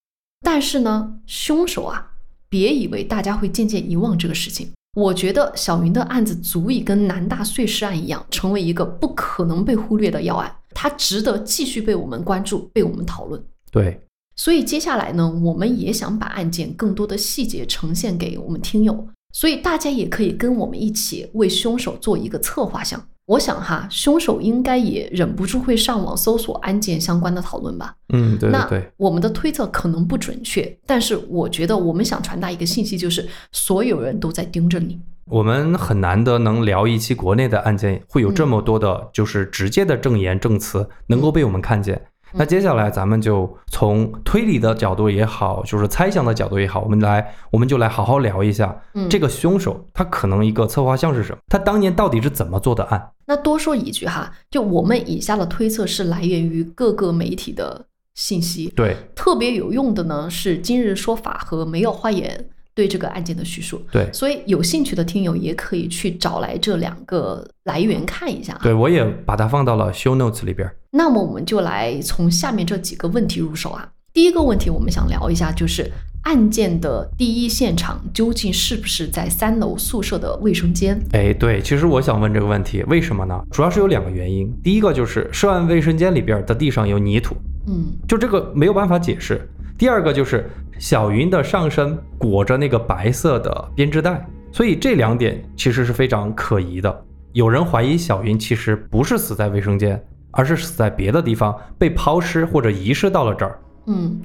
[0.45, 2.11] 但是呢，凶手啊，
[2.49, 4.71] 别以为大家会渐渐遗忘这个事情。
[4.95, 13.43] 我觉得小云的案子足以跟南大碎尸案一样，成为一个不可能被忽略的要案，它值得继续被我们关注、被我们讨论。
[13.71, 14.01] 对，
[14.35, 23.01] 所以接下来呢，我们也想把案件更多的细节呈现给我们听友，所以大家也可以跟我们一起为凶手做一个策划项。
[23.27, 27.95] 我想哈，凶手应该也忍不住会上网搜索案件相关的讨论吧。
[28.13, 35.01] 嗯，对对那，我们的推测可能不准确，但是我觉得我们想传达一个信息，就是所有人都在盯着你。
[35.27, 42.03] 我们很难得能聊一期国内的案件，会有这么多的，就是直接的证言证词能够被我们看见。
[42.33, 53.11] 那接下来咱们就从推理的角度也好，就是猜想的角度也好，我们来，我们就来好好聊一下嗯，这个凶手他可能一个策划项是什么，他当年到底是怎么做的案？
[53.27, 58.97] 那多说一句哈，就我们以下的推测是来源于各个媒体的信息，对。
[59.15, 63.81] 特别有用的呢是今日说法和没有花言对这个案件的叙述。
[63.91, 68.59] 对所以有兴趣的听友也可以去找来这两个来源看一下。
[68.63, 70.71] 对，，我也把它放到了 show notes 里边。
[70.91, 73.89] 那么我们就来从下面这几个问题入手啊。
[74.13, 75.91] 第一个问题，我们想聊一下，就是
[76.25, 81.01] 案件的第一现场究竟是不是在三楼宿舍的卫生间？
[81.13, 83.43] 哎，对，其实我想问这个问题，为什么呢？
[83.51, 84.55] 主要是有两个原因。
[84.63, 87.35] 第一个就是涉案卫生间里边的地上有泥土，
[87.67, 89.41] 嗯就这个没有办法解释。
[89.79, 90.47] 第二个就是
[90.83, 97.05] 小云的上身裹着那个白色的编织袋，所以这两点其实是非常可疑的。
[97.35, 103.61] 有人怀疑小云其实不是死在卫生间，而是死在别的地方，被抛尸或者遗失到了这儿。
[103.87, 104.21] 嗯，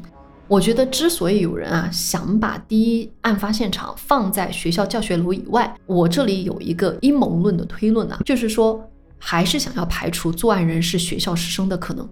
[0.48, 8.84] 我觉得之所以有人啊想把第一案发现场放在学校教学楼以外，我这里有一个阴谋论的推论啊，就是说
[9.20, 12.10] 还是想要排除作案人是学校师生的可能。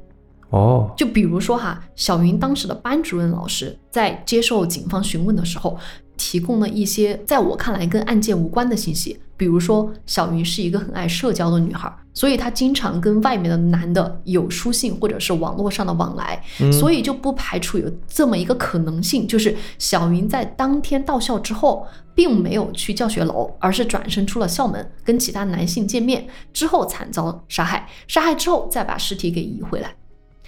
[0.50, 5.78] 哦，就比如说哈，小云当时的班主任老师在接受警方询问的时候，
[6.16, 9.20] 提供了一些在我看来跟案件无关的信息。
[9.38, 16.42] 比如说，小云是一个很爱社交的女孩，所以她经常跟外面的男的有书信或者是网络上的往来，
[16.72, 29.94] 所以就不排除有这么一个可能性，就是小云在当天到校之后，并没有去教学楼，而是转身出了校门，跟其他男性见面之后惨遭杀害，杀害之后再把尸体给移回来。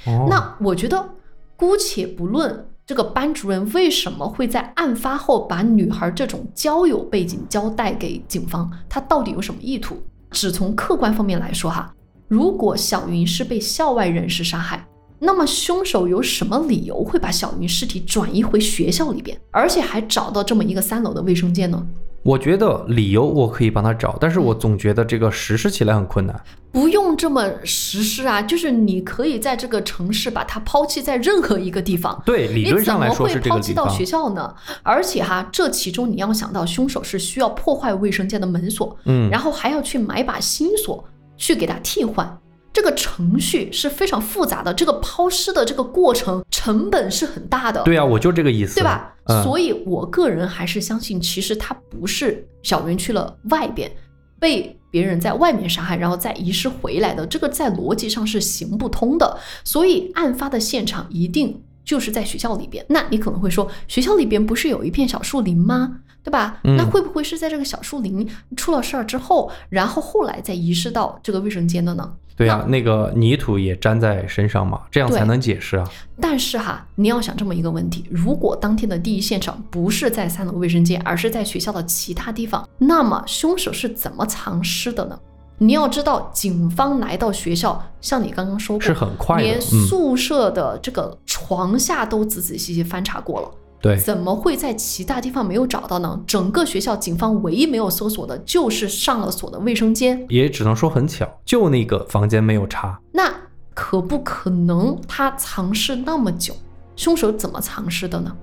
[0.06, 1.10] 那我觉得，
[1.56, 10.02] 姑且不论这个班主任为什么会在案发后把女孩这种交友背景交代给警方，他到底有什么意图？
[10.32, 11.94] 只从客观方面来说，哈，
[12.28, 14.86] 如果小云是被校外人士杀害，
[15.20, 21.86] 那么凶手有什么理由会把小云尸体转移回学校里边，而且还找到这么一个三楼的卫生间呢？
[22.28, 26.38] 我觉得理由我可以帮他找，但是我总觉得这个实施起来很困难。
[26.74, 32.22] 不用这么实施啊，就是你可以在这个城市把它抛弃在任何一个地方。
[32.26, 33.58] 对，理论上来说怎这个地方。
[33.58, 34.54] 么会抛弃到学校呢？
[34.84, 41.02] 而且哈，这其中你要想到，凶手是需要破坏卫生间的门锁，嗯，然后还要去买把新锁
[41.38, 42.38] 去给它替换。
[42.78, 47.82] 这个程序是非常复杂的，这个抛尸的这个过程成本是很大的。
[47.82, 49.16] 对啊，我就这个意思，对吧？
[49.24, 53.92] 嗯、所以我个人还是相信，其实他不是小云去了外边，
[54.40, 59.40] 被别人在外面杀害，然后再遗失回来的，这个在逻辑上是行不通的。
[59.64, 62.86] 所以案发的现场一定就是在学校里边。
[62.90, 66.02] 那你可能会说，学校里边不是有一片小树林吗？
[66.22, 66.60] 对吧？
[66.66, 72.14] 嗯那会不会是在这个小树林出了事儿之后，然后后来再遗失到这个卫生间的呢？
[72.36, 75.90] 对啊，那个泥土也粘在身上嘛，这样才能解释啊。
[76.20, 85.18] 但是哈，你要想这么一个问题：如果当天的第一现场不是在三楼卫生间，而是在学校的其他地方，那么凶手是怎么藏尸的呢？
[85.60, 93.50] 你要知道，警方来到学校，像你刚刚说过，是很快的连嗯宿舍的这个床下都仔仔细细翻查过了。
[93.80, 96.20] 对，怎么会在其他地方没有找到呢？
[96.26, 103.00] 整个学校警方唯一没有搜索的就是上了锁的卫生间，也只能说很巧，就那个房间没有查。
[103.12, 103.32] 那
[103.74, 106.56] 可不可能他藏尸那么久？
[106.96, 108.36] 凶手怎么藏尸的呢？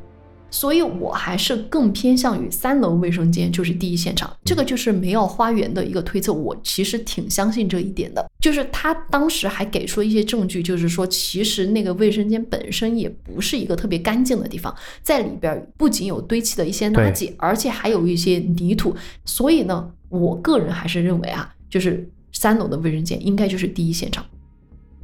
[0.55, 6.33] 所以我还是更偏向于三楼卫生间就是第一现场，这个就是梅奥花园的一个推测。
[6.33, 18.95] 我其实挺相信这一点的，就是他当时还给出了一些证据，就是说其实那个卫生间本身也不是一个特别干净的地方，在里边不仅有堆砌的一些垃圾，而且还有一些泥土。
[19.25, 24.25] 所以呢，我个人还是认为啊，就是三楼的卫生间应该就是第一现场。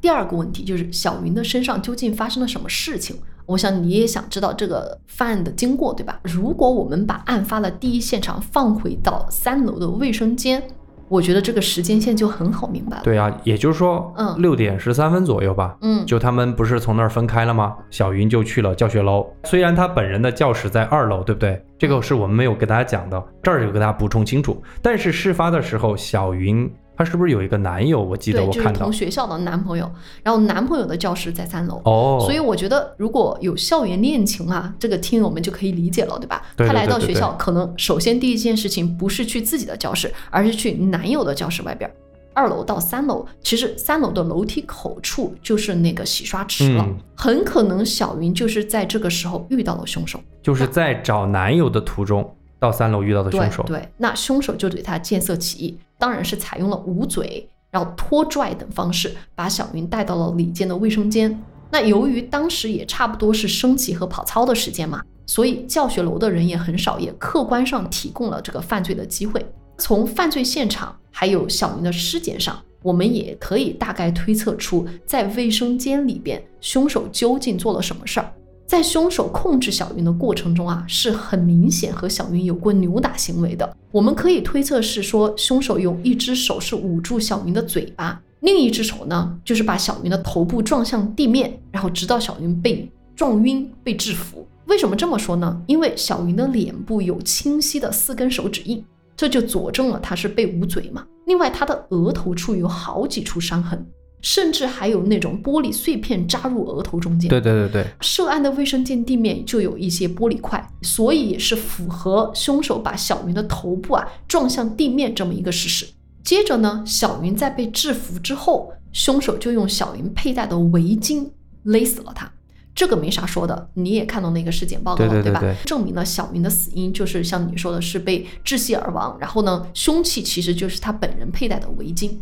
[0.01, 3.17] 第二个问题就是小云的身上究竟发生了什么事情？
[3.51, 6.21] 我想你也想知道这个犯案的经过，对吧？
[6.23, 10.63] 如果我们把案发的第一现场放回到三楼的卫生间，
[11.09, 13.03] 我觉得这个时间线就很好明白了。
[13.03, 15.77] 对啊，也就是说，嗯六点十三分左右吧。
[15.81, 17.75] 嗯，就他们不是从那儿分开了吗？
[17.91, 21.61] 小云就去了教学楼，虽然他本人的教室在二楼，对不对？
[21.77, 24.63] 这个是我们没有给大家讲的，这儿就给大家补充清楚。
[24.81, 26.71] 但是事发的时候，小云
[27.01, 27.99] 她是不是有一个男友？
[27.99, 29.91] 我记得对，就是我看到同学校的男朋友，
[30.23, 31.81] 然后男朋友的教室在三楼。
[31.87, 36.43] 哦，所以我觉得，如果有校园恋情啊，这个听友们就可以理解了，对吧？
[36.55, 41.93] 对对他来到学校，可能首先第一件事情不是去自己的教室，而是去男友的教室外边儿。
[42.35, 50.21] 二楼到三楼，其实三楼的楼梯口处就是那个洗刷池了，嗯很可能小云就是在这个时候遇到了凶手。
[50.43, 53.63] 就是在找男友的途中到三楼遇到的凶手。
[53.63, 61.41] 对，那凶手就对他见色起意，当然是采用了捂嘴、然后拖拽等方式，把小云带到了里间的卫生间。
[61.71, 69.45] 那由于当时也差不多是升旗和跑操的时间嘛，所以教学楼的人也很少，也客观上提供了这个犯罪的机会。
[69.79, 78.33] 从犯罪现场还有小云的尸检上，我们也可以大概推测出，在卫生间里边，凶手究竟做了什么事儿。
[78.71, 83.69] 在凶手控制小云的过程中啊，是很明显和小云有过扭打行为的。
[83.91, 94.47] 我们可以推测是说，凶手用一只手是捂住小云的嘴巴，另一只手呢，就是把小云的头部撞向地面，然后直到小云被撞晕、被制服。
[94.67, 95.61] 为什么这么说呢？
[95.67, 98.85] 因为小云的脸部有清晰的四根手指印，
[99.17, 101.05] 这就佐证了她是被捂嘴嘛。
[101.27, 103.85] 另外，她的额头处有好几处伤痕。
[104.23, 107.29] 甚至还有那种玻璃碎片扎入额头中间。
[107.29, 115.87] 对对对对，涉案的卫生间地面就有一些玻璃块，所以也是符合凶手把小云的头部啊撞向地面这么一个事实。
[116.23, 121.27] 接着呢，小云在被制服之后，凶手就用小云佩戴的围巾
[121.63, 122.31] 勒死了她。
[122.73, 125.15] 这个没啥说的，你也看到那个尸检报告了，吧？
[125.15, 129.17] 对对对对证明了小云的死因就是像你说的，是被窒息而亡。
[129.19, 132.13] 然后呢，凶器其实就是他本人佩戴的围巾。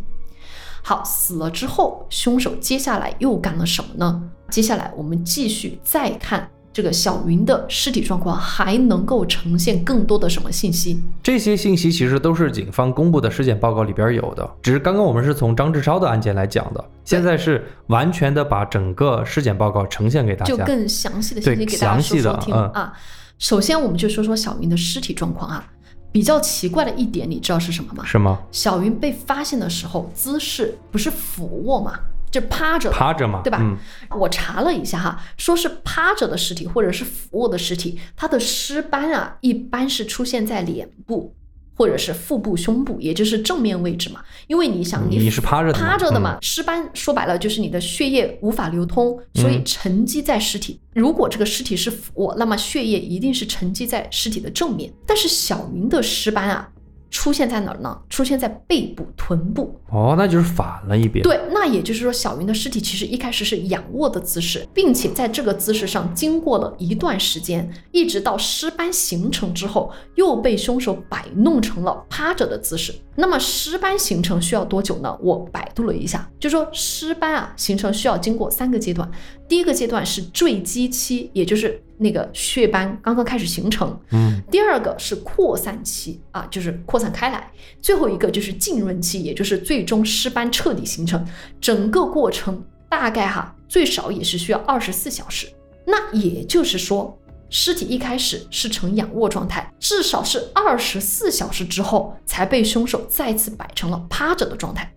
[0.89, 4.22] 好，死了之后，凶手接下来又干了什么呢？
[4.49, 10.99] 接下来我们继续再看这个小云的尸体状况，还能够呈现更多的什么信息？
[11.22, 20.57] 这些信息其实都是警方公布的尸检报告里边有的，只是刚刚我们是从张志超的案件来讲的，现在是完全的把整个尸检报告呈现给大家。
[20.57, 22.95] 就更详细的信息给大家详细的说说听、嗯啊。
[23.39, 25.62] 首先，我们就说说小云的尸体状况啊。
[26.11, 28.04] 比较奇怪的一点，你知道是什么吗？
[28.04, 28.40] 是吗？
[28.50, 31.98] 小云被发现的时候，姿势不是俯卧嘛，
[32.30, 33.59] 就趴着，趴着嘛，对吧？
[33.61, 33.76] 嗯，
[34.18, 41.34] 我查了一下哈，说是趴着的尸体或者是俯卧的尸体，它的尸斑啊，一般是出现在脸部
[41.79, 44.20] 或者是腹部、胸部，也就是正面位置嘛。
[44.49, 50.81] 因为你想，你是趴着趴着的嘛，尸斑说白了就是你的血液无法流通，所以嗯沉积在尸体。
[50.93, 54.93] 如果这个尸体是俯卧，那么血液一定是沉积在尸体的正面。
[55.07, 56.68] 但是小云的尸斑啊，
[57.11, 57.98] 出现在哪儿呢？
[58.09, 59.78] 出现在背部、臀部。
[59.90, 72.94] 哦，那就是反了一遍。，对，那也就是说，小云的尸体其实一开始是仰卧的姿势，并且在这个姿势上经过了一段时间，一直到尸斑形成之后，又被凶手摆弄成了趴着的姿势。
[73.16, 75.16] 那么尸斑形成需要多久呢？
[75.20, 79.11] 我百度了一下，就说尸斑啊形成需要经过三个阶段，
[79.48, 87.40] 第一个阶段是坠积期，也就是那个血斑刚刚开始形成，嗯，第二个是扩散期啊，就是扩散开来；
[87.82, 91.26] 最后一个就是浸润期，也就是最终尸斑彻底形成。
[91.61, 95.49] 整个过程大概哈最少也是需要二十四小时。
[95.84, 97.18] 那也就是说，
[97.51, 104.92] 尸体一开始是呈仰卧状态，至少是二十四小时之后才被凶手再次摆成了趴着的状态。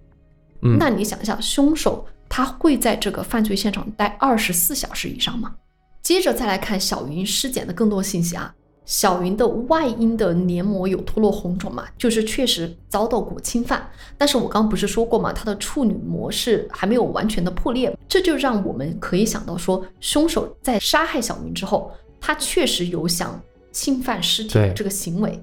[0.62, 5.56] 嗯那你想一下，凶手他会在这个犯罪现场待二十四小时以上吗？
[6.12, 8.54] 接着再来看小云尸检的更多信息啊。
[8.84, 13.90] 小云的外阴的黏膜有脱落红肿嘛，就是确实遭到过侵犯。
[14.18, 21.90] 但是我刚刚不是说过嘛，她的处女膜是还没有完全的破裂，这就让我们可以想到说，凶手在杀害小云之后，
[22.20, 23.42] 他确实有想
[23.72, 25.42] 侵犯尸体的这个行为，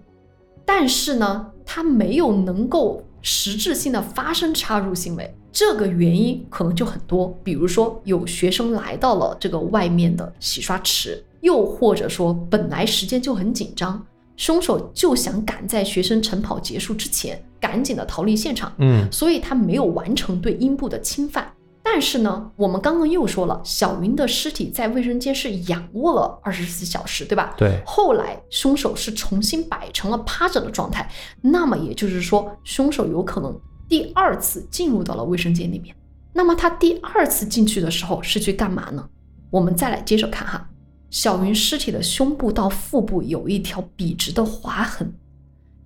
[0.66, 5.34] 但是呢，他没有能够实质性的发生插入行为。
[5.59, 14.00] 这个原因可能就很多，比如说有学生来到了这个外面的洗刷池，又或者说本来时间就很紧张，
[14.36, 21.52] 凶手就想赶在学生晨跑结束之前赶紧的逃离现场，嗯，所以他没有完成对阴部的侵犯。
[21.82, 27.54] 但是呢，我们刚刚又说了，小云的尸体在卫生间是仰卧了二十四小时，对吧？
[27.56, 33.59] 对，后来凶手是重新摆成了趴着的状态，那么也就是说，凶手有可能
[33.89, 35.95] 第二次进入到了卫生间里面。
[36.32, 39.09] 那么他第二次进去的时候是去干嘛呢？
[39.51, 40.68] 我们再来接着看哈，
[41.11, 45.12] 小云尸体的胸部到腹部有一条笔直的划痕，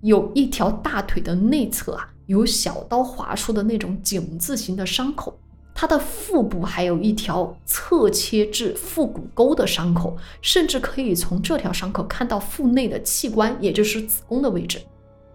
[0.01, 5.39] 有一条大腿的内侧啊有小刀划出的那种井字形的伤口。
[5.75, 14.79] 它的腹部还有一条侧切至腹股沟的伤口，甚至可以从这条伤口看到腹内的器官，也就是子宫的位置。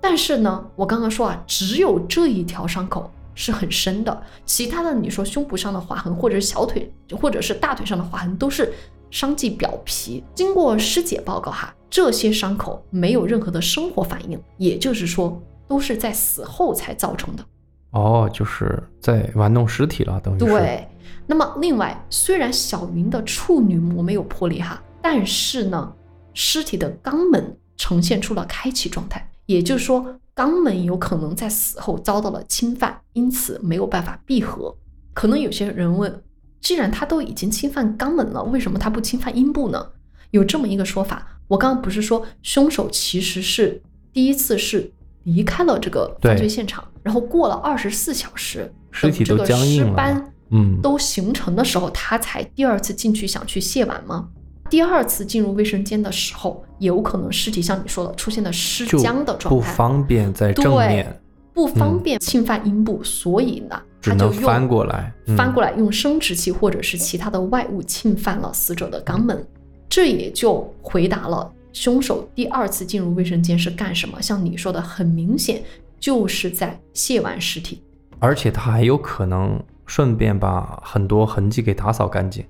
[0.00, 8.72] 但是呢，我刚刚说啊，只有这一条伤口是很深的，其他的你说胸部上的划痕，或者是小腿，或者是大腿上的划痕，都是
[9.10, 10.22] 伤及表皮。
[10.34, 17.44] 经过尸检报告哈，这些伤口没有任何的生活反应，也就是说，都是在死后才造成的。
[17.90, 20.44] 哦，就是在玩弄尸体了，等于是。
[20.46, 20.88] 对，
[21.26, 25.92] 那么另外，虽然小云的处女膜没有破裂哈，但是呢，
[26.34, 34.76] 尸体的肛门呈现出了开启状态，也就是说，肛门有可能在死后遭到了侵犯，因此没有办法闭合。
[35.14, 36.22] 可能有些人问，
[36.60, 39.84] 既然他都已经侵犯肛门了，为什么他不侵犯阴部呢？
[40.32, 44.92] 有这么一个说法，我刚刚不是说凶手其实是第一次是
[45.22, 54.28] 离开了这个犯罪现场，然后过了二十四小时，尸体都等这个僵硬了尸斑嗯，都形成的时候，他才第二次进去想去卸完吗？
[54.70, 61.20] 第二次进入卫生间的时候，也有可能尸体像你说的出现了尸僵的状态不，方便在正面，
[61.52, 65.12] 不方便侵犯阴部，所以呢，只他就翻过来。
[65.26, 69.46] 嗯翻过来用生殖器或者是其他的外物侵犯了死者的肛门，
[69.88, 74.20] 这也就回答了凶手第二次进入卫生间是干什么。
[74.22, 75.62] 像你说的，很明显
[76.00, 77.82] 就是在卸完尸体。
[78.18, 82.44] 而且他还有可能顺便把很多痕迹给打扫干净。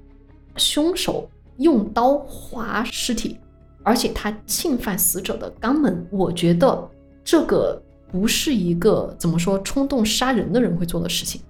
[0.56, 1.28] 凶手
[1.58, 3.38] 用刀划尸体，
[3.82, 6.88] 而且他侵犯死者的肛门，我觉得
[7.22, 7.80] 这个
[8.10, 11.40] 不是一个怎么说冲动杀人的人会做的事情。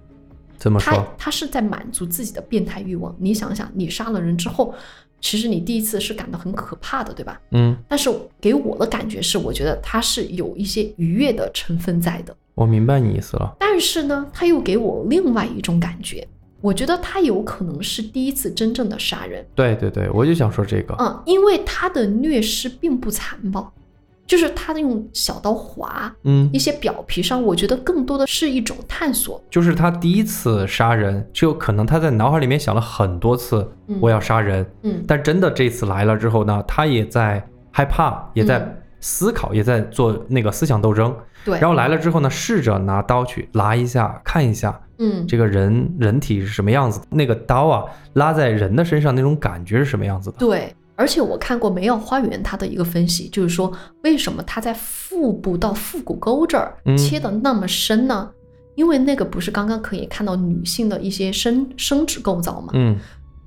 [0.57, 0.93] 他怎么说？
[0.93, 3.15] 他他是在满足自己的变态欲望。
[3.17, 4.73] 你想想，你杀了人之后，
[5.21, 7.39] 其实你第一次是感到很可怕的，对吧？
[7.51, 8.09] 嗯，但是
[8.41, 12.35] 给我的感觉是，我觉得他是有一些愉悦的成分在的。
[12.55, 13.55] 我明白你意思了。
[13.57, 16.27] 但是呢，他又给我另外一种感觉，
[16.61, 19.45] 我觉得他有可能是第一次真正的杀人。
[19.55, 20.95] 对对对，我就想说这个。
[20.99, 23.71] 嗯，因为他的虐尸并不残暴，
[24.27, 29.41] 就是他用小刀划嗯一，些表皮上，我觉得更多的是一种探索。
[29.49, 41.15] 就是他第一次杀人，就可能他在脑海里面想了很多次嗯我要杀人，嗯，但真的这次来了之后呢，他也在害怕，也在嗯思考，也在做那个思想斗争。
[41.45, 50.37] 对，然后来了之后呢，试着拿刀去拉一下，看一下嗯，这个人人体是什么样子，那个刀啊拉在人的身上那种感觉是什么样子的。
[50.37, 53.71] 对，而且我看过梅奥花园他的一个分析，就是说
[54.03, 58.29] 为什么他在腹部到腹股沟这儿嗯切的那么深呢？
[58.75, 62.71] 因为那个不是刚刚可以看到女性的一些生生殖构造嘛？
[62.73, 62.97] 嗯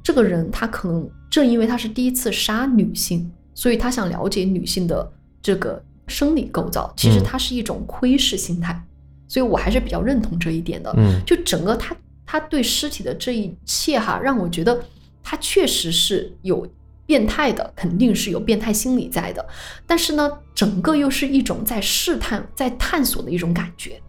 [0.03, 5.09] 这个人他可能正因为他是第一次杀女性，所以他想了解女性的
[5.43, 8.81] 这个生理构造，其实它是一种窥视心态，
[9.27, 10.95] 所以我还是比较认同这一点的。
[10.97, 14.83] 嗯就整个他他对尸体的这一切哈，让我觉得
[15.23, 16.67] 他确实是有
[17.05, 19.45] 变态的，肯定是有变态心理在的。
[19.87, 24.01] 但是呢，整个又是一种在试探、在探索的一种感觉。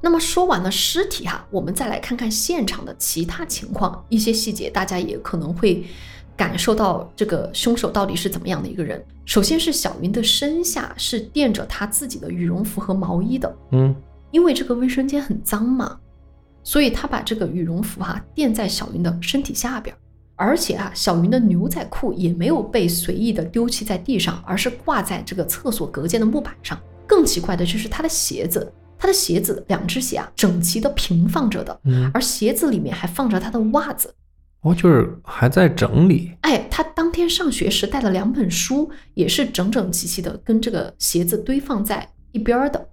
[0.00, 5.82] 那么说完了尸体哈，我们再来看看现场的其他情况，一些细节大家也可能会
[6.36, 9.04] 感受到这个凶手到底是怎么样的一个人。
[9.24, 13.94] 首先是小云的身下是垫着她自己的羽绒服和毛衣的，嗯
[14.30, 15.96] 因为这个卫生间很脏嘛，
[16.64, 19.98] 所以他把这个羽绒服哈、垫在小云的身体下边儿，
[20.34, 26.76] 而且啊，小云的牛仔裤也没有被随意的丢弃在地上，而是挂在这个厕所隔间的木板上。
[27.06, 34.12] 更奇怪的就是她的鞋子，他的鞋子两只鞋啊整齐的平放着的，嗯，而鞋子里面还放着他的袜子。
[34.64, 36.32] 哦，就是还在整理。
[36.40, 42.88] 哎，他当天上学时带了两本书，也是整整齐齐的跟这个鞋子堆放在一边儿的。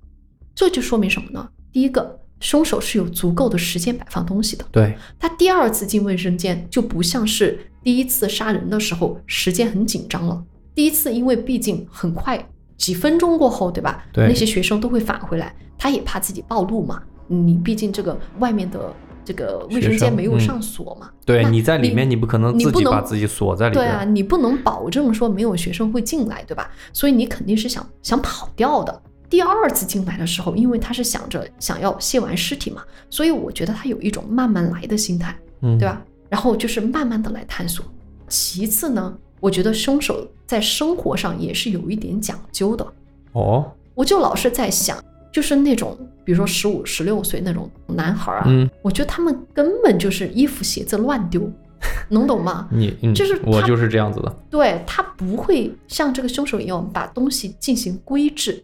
[0.53, 1.47] 这就说明什么呢？
[1.71, 4.65] 第一个，凶手是有足够的时间摆放东西的。
[4.69, 10.43] 对，他第二次进卫生间就不像是第一次杀人的时候时间很紧张了。
[10.75, 12.45] 第一次因为毕竟很快，
[12.77, 14.03] 几分钟过后，对吧？
[14.11, 17.01] 对那些学生都会返回来，他也怕自己暴露嘛。
[17.27, 18.93] 你毕竟这个外面的
[19.31, 21.09] 这个卫生间没有上锁嘛。
[21.09, 23.85] 那对你在里面，你不可能自己把自己锁在里面。
[23.85, 26.69] 对啊，你不能保证说没有学生会进来，对吧？
[26.91, 29.01] 所以你肯定是想想跑掉的。
[29.29, 35.87] 第二次进来的时候，因为他是想着想要卸完尸体嘛，所以我觉得他有一种慢慢来的心态，嗯，对？
[35.87, 36.01] 吧？
[36.27, 37.85] 然后就是慢慢的来探索。
[38.27, 42.85] 其次呢，我觉得凶手在生活上也是有一点讲究的。
[43.33, 44.97] 哦，我就老是在想，
[45.31, 51.49] 就是那种比如说十五、十六岁那种男孩啊，嗯，我觉得他们根本就是衣服、鞋子乱丢，
[52.09, 52.67] 能懂吗？
[52.71, 54.35] 你嗯，就是我就是这样子的。
[54.49, 58.63] 对他不会像这个凶手一样把东西进行规制，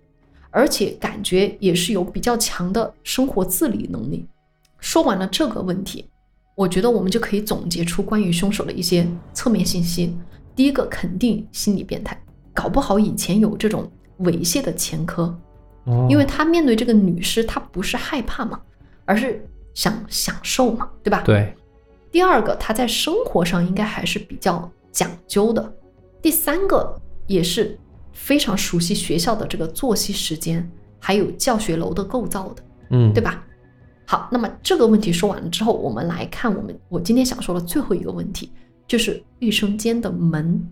[0.52, 4.26] 而且感觉也是有比较强的生活自理能力。
[4.80, 6.06] 说完了这个问题，
[6.56, 10.16] 我觉得我们就可以总结出关于凶手的一些侧面信息。
[10.56, 12.20] 第一个，肯定心理变态，
[12.54, 13.90] 搞不好以前有这种
[14.20, 15.36] 猥亵的前科，
[15.88, 18.62] 哦，因为他面对这个女尸，他不是害怕嘛，
[19.06, 19.44] 而是
[19.74, 21.22] 想享受嘛，对吧？
[21.26, 21.56] 对，
[22.12, 25.74] 第二个，他在生活上应该还是比较讲究的。
[26.22, 26.94] 第三个，
[27.26, 27.80] 也是
[28.12, 30.70] 非常熟悉学校的这个作息时间，
[31.00, 33.24] 还有教学楼的构造的，嗯，对？
[33.24, 33.44] 吧？
[34.06, 38.52] 好，那么这个问题说完了之后，我们来看我们我今天想说的最后一个问题，
[38.88, 40.72] 就是卫生间的门。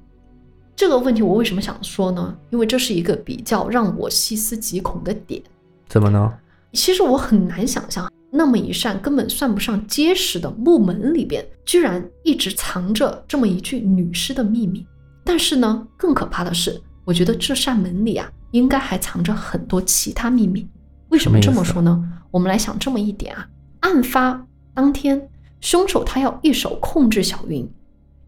[0.75, 2.37] 这个问题我为什么想说呢？
[2.49, 5.41] 因为这是一个比较让我细思极恐的点。
[5.87, 6.33] 怎么呢？
[6.73, 14.85] 其实我很难想象，那么一扇根本算不上结实的木门里边，居然一直藏着这么一具女尸的秘密。
[15.23, 20.67] 但是呢，更可怕的是，我觉得这扇门里啊，应该还藏着很多其他秘密。
[21.07, 22.03] 为什么这么说呢？
[22.31, 23.47] 我们来想这么一点啊，
[23.79, 25.29] 案发当天，
[25.61, 27.65] 凶手他要一手控制小云，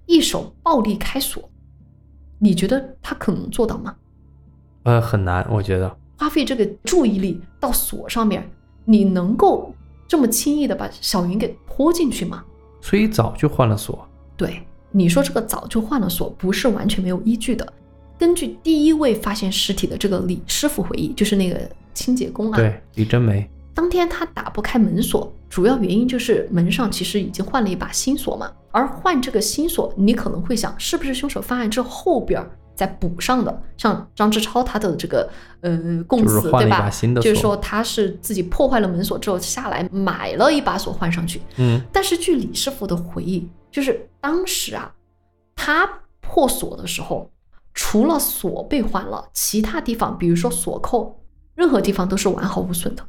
[0.06, 1.50] 一手暴力开锁，
[2.40, 3.96] 你觉得他可能做到吗？
[4.84, 5.98] 呃，很难，我觉得。
[6.18, 8.50] 花费这个注意力到锁上面，
[8.86, 9.74] 你能够
[10.08, 12.44] 这么轻易的把小云给拖进去吗？
[12.82, 14.08] 所以早就换了锁。
[14.36, 14.62] 对，
[14.92, 17.74] 你说这个早就换了锁，不是完全没有依据的。
[18.18, 23.48] 根据第一位发现尸体的这个李师傅回忆，就是那个清洁工啊，对，李真梅。
[23.78, 28.52] 当天他打不开门锁，主要原因就是门上其实已经换了一把新锁嘛。
[28.72, 33.62] 而换这个新锁，你可能会想，是不是凶手犯案之后后边儿再补上的？
[33.78, 35.30] 像张志超他的这个
[35.62, 36.90] 呃供就是词，对吧？
[37.22, 41.40] 就是说他是自己破坏了门锁之后下来买了一把锁换上去。
[41.58, 44.92] 嗯，但是据李师傅的回忆，就是当时啊，
[45.56, 45.88] 他
[46.20, 47.30] 破锁的时候，
[47.76, 51.16] 除了锁被换了，其他地方，比如说锁扣，
[51.54, 53.06] 任何地方都是完好无损的。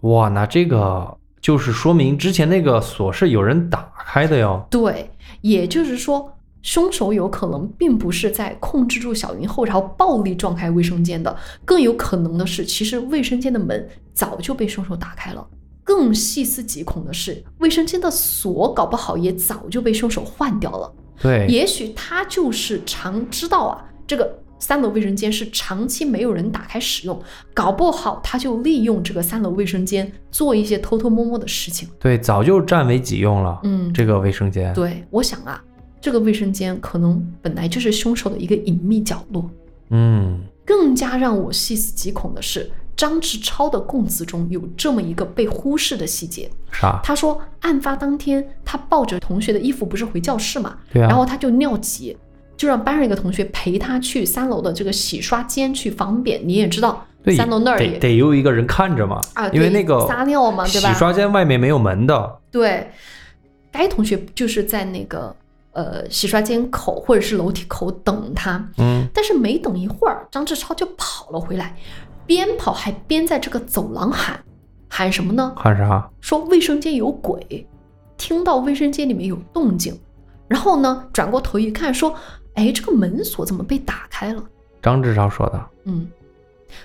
[0.00, 4.66] 哇，那这个就是说明之前那个锁是有人打开的哟。
[4.70, 5.10] 对，
[5.40, 6.32] 也就是说，
[6.62, 15.46] 凶手有可能并不是在控制住小云后，然后暴力撞开卫生间的，更有可能的是，其实卫生间的门早就被凶手打开了。
[15.82, 20.92] 更细思极恐的是，卫生间的锁搞不好也早就被凶手换掉了。
[21.20, 27.20] 对，也许他就是常知道啊，这个三楼卫生间是长期没有人打开使用，
[27.52, 31.88] 搞不好他就利用这个三楼卫生间做一些偷偷摸摸的事情。
[31.98, 33.58] 对，早就占为己用了。
[33.64, 34.72] 嗯这个卫生间。
[34.74, 35.60] 对，我想啊，
[36.00, 39.50] 这个卫生间可能本来就是凶手的一个隐秘角落。
[39.88, 46.48] 嗯，更加让我细思极恐的是，张志超的供词中有这么一个被忽视的细节。
[46.70, 47.00] 啥？
[47.02, 51.08] 他说，案发当天他抱着同学的衣服不是回教室嘛，对啊。
[51.08, 52.16] 然后他就尿急，
[52.60, 56.38] 就让班上一个同学陪他去三楼的这个洗刷间去方便。
[56.46, 60.92] 你也知道，对三楼那儿得也得有一个人看着嘛，啊，因为那个撒尿嘛，对吧？
[60.92, 62.38] 洗刷间外面没有门的。
[62.50, 62.90] 对，
[63.72, 65.34] 该同学就是在那个
[65.72, 71.74] 呃洗刷间口或者是楼梯口等他，嗯，但是没等一会儿，张志超就跑了回来，
[72.26, 74.38] 边跑还边在这个走廊喊
[74.86, 75.54] 喊什么呢？
[75.56, 76.10] 喊啥？
[76.20, 77.66] 说卫生间有鬼，
[78.18, 79.98] 听到卫生间里面有动静，
[80.46, 82.14] 然后呢转过头一看，说
[82.54, 84.44] ：“哎，这个门锁怎么被打开了
[84.82, 86.08] 张志超说的。？”嗯，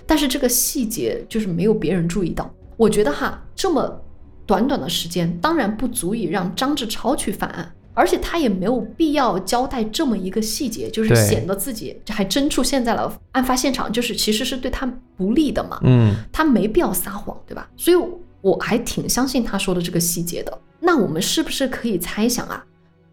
[0.06, 2.50] 但是这个细节就是没有别人注意到。
[2.78, 4.02] 我觉得哈，这么
[4.46, 14.86] 短短的时间，当然不足以让张志超去犯案，而且他也没有必要交代这么一个细节，就是显得自己还真出现在了案发现场，就是其实是对他
[15.16, 15.80] 不利的嘛。
[15.84, 17.70] 嗯，他没必要撒谎，对吧？
[17.78, 17.98] 所以
[18.42, 20.58] 我还挺相信他说的这个细节的。
[20.80, 22.64] 那我们是不是可以猜想啊，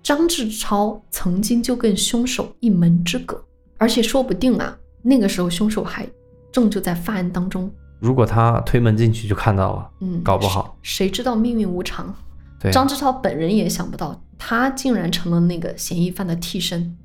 [0.03, 3.43] 张志超曾经就跟凶手一门之隔，
[3.79, 6.07] 而且说不定啊，那个时候凶手还
[6.51, 7.71] 正就在犯案当中。
[8.01, 12.13] 如果他推门进去就看到了，嗯，搞不好谁谁知道命运无常？
[12.59, 16.97] 对，张志超本人也想不到，他竟然成了那个嫌疑犯的替身。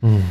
[0.00, 0.22] 嗯，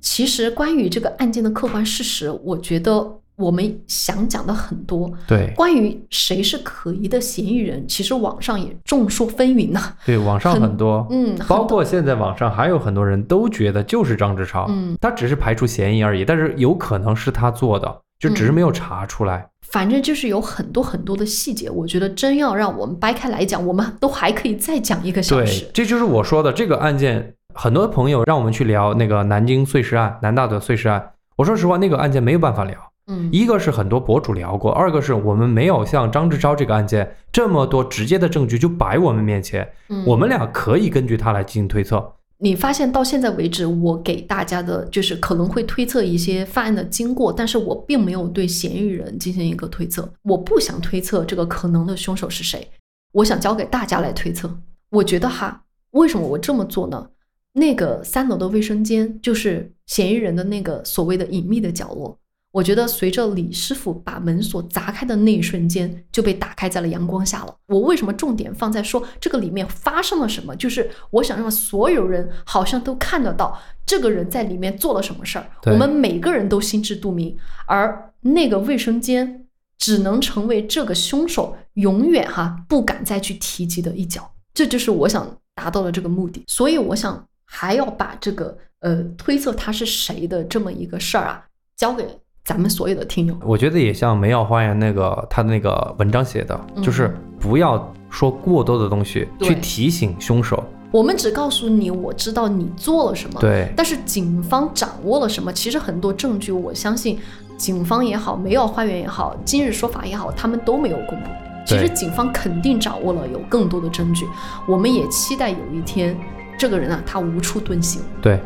[0.00, 5.10] 其实关于这个案件的客观事实，我觉得我们想讲的很多。
[5.26, 19.48] 对关于谁是可疑的嫌疑人，其实网上也众说纷纭呐、对，网上很很多，嗯，包括现在网上还有很多人都觉得就是张志超，嗯，他只是排除嫌疑而已，但是有可能是他做的，就只是没有查出来。
[19.68, 25.70] 反正就是有很多很多的细节，我觉得真要让我们掰开来讲，我们都还可以再讲一个小时对，。
[25.72, 27.34] 这就是我说的这个案件。
[27.52, 31.10] 很多朋友让我们去聊那个南京碎尸案，南大的碎尸案。
[31.36, 32.78] 我说实话，那个案件没有办法聊。
[33.10, 42.14] 嗯，一个是很多博主聊过，二个是我们没有像张志超这个案件这么多直接的证据就摆我们面前，嗯我们俩可以根据它来进行推测。
[42.38, 50.10] 你发现到现在为止，我给大家的就是可能会推测一些犯案的经过，但是我并没有对嫌疑人进行一个推测。
[50.22, 52.66] 我不想推测这个可能的凶手是谁，
[53.12, 54.50] 我想交给大家来推测。
[54.90, 57.08] 我觉得哈，为什么我这么做呢？
[57.52, 62.16] 那个三楼的卫生间就是嫌疑人的那个所谓的隐秘的角落。
[62.52, 67.56] 我觉得随着李师傅把门锁砸开的那一瞬间，就被打开在了阳光下了。
[67.66, 70.56] 我为什么重点放在说这个里面发生了什么？
[70.56, 73.56] 就是我想让所有人好像都看得到
[73.86, 77.36] 这个人在里面做了什么事儿，我们每个人都心知肚明。
[77.66, 79.46] 而那个卫生间
[79.78, 84.28] 只能成为这个凶手永远哈不敢再去提及的一角。
[84.52, 86.42] 这就是我想达到的这个目的。
[86.48, 91.46] 所以我想还要把这个呃推测他是谁的这么一个事儿啊，
[91.76, 92.04] 交给
[92.50, 93.34] 咱们所有的听友。
[93.44, 100.60] 我觉得也像《梅耀花园》那个他的那个文章写的，嗯就是不要说过多的东西对去提醒凶手。
[100.90, 103.40] 我们只告诉你，我知道你做了什么。
[103.40, 105.52] 对，但是警方掌握了什么？
[105.52, 107.16] 其实很多证据，我相信
[107.56, 111.30] 警方也好，梅奥花园也好，今日说法也好，他们都没有公布。
[111.64, 114.26] 其实警方肯定掌握了有更多的证据，
[114.66, 116.18] 我们也期待有一天
[116.58, 118.02] 这个人啊，他无处遁形。
[118.20, 118.40] 对，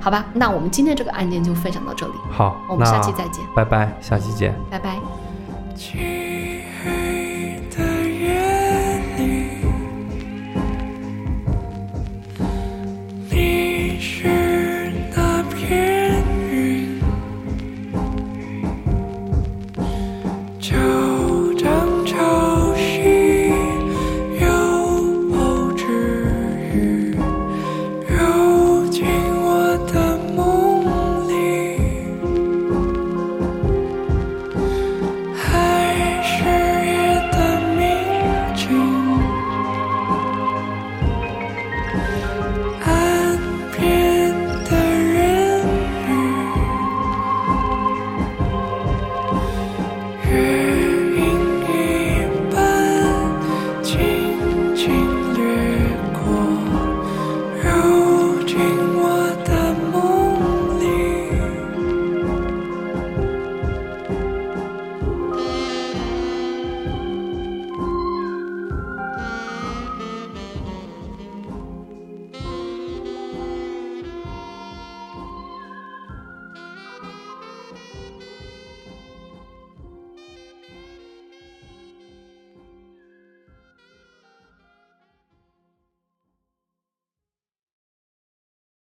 [0.00, 4.54] 好吧，那我们今天这个案件就分享到这里，好，我们下期再见，拜拜，下期见。
[4.70, 4.96] 拜拜。
[5.74, 9.58] 漆黑的夜里，
[13.30, 14.28] 你是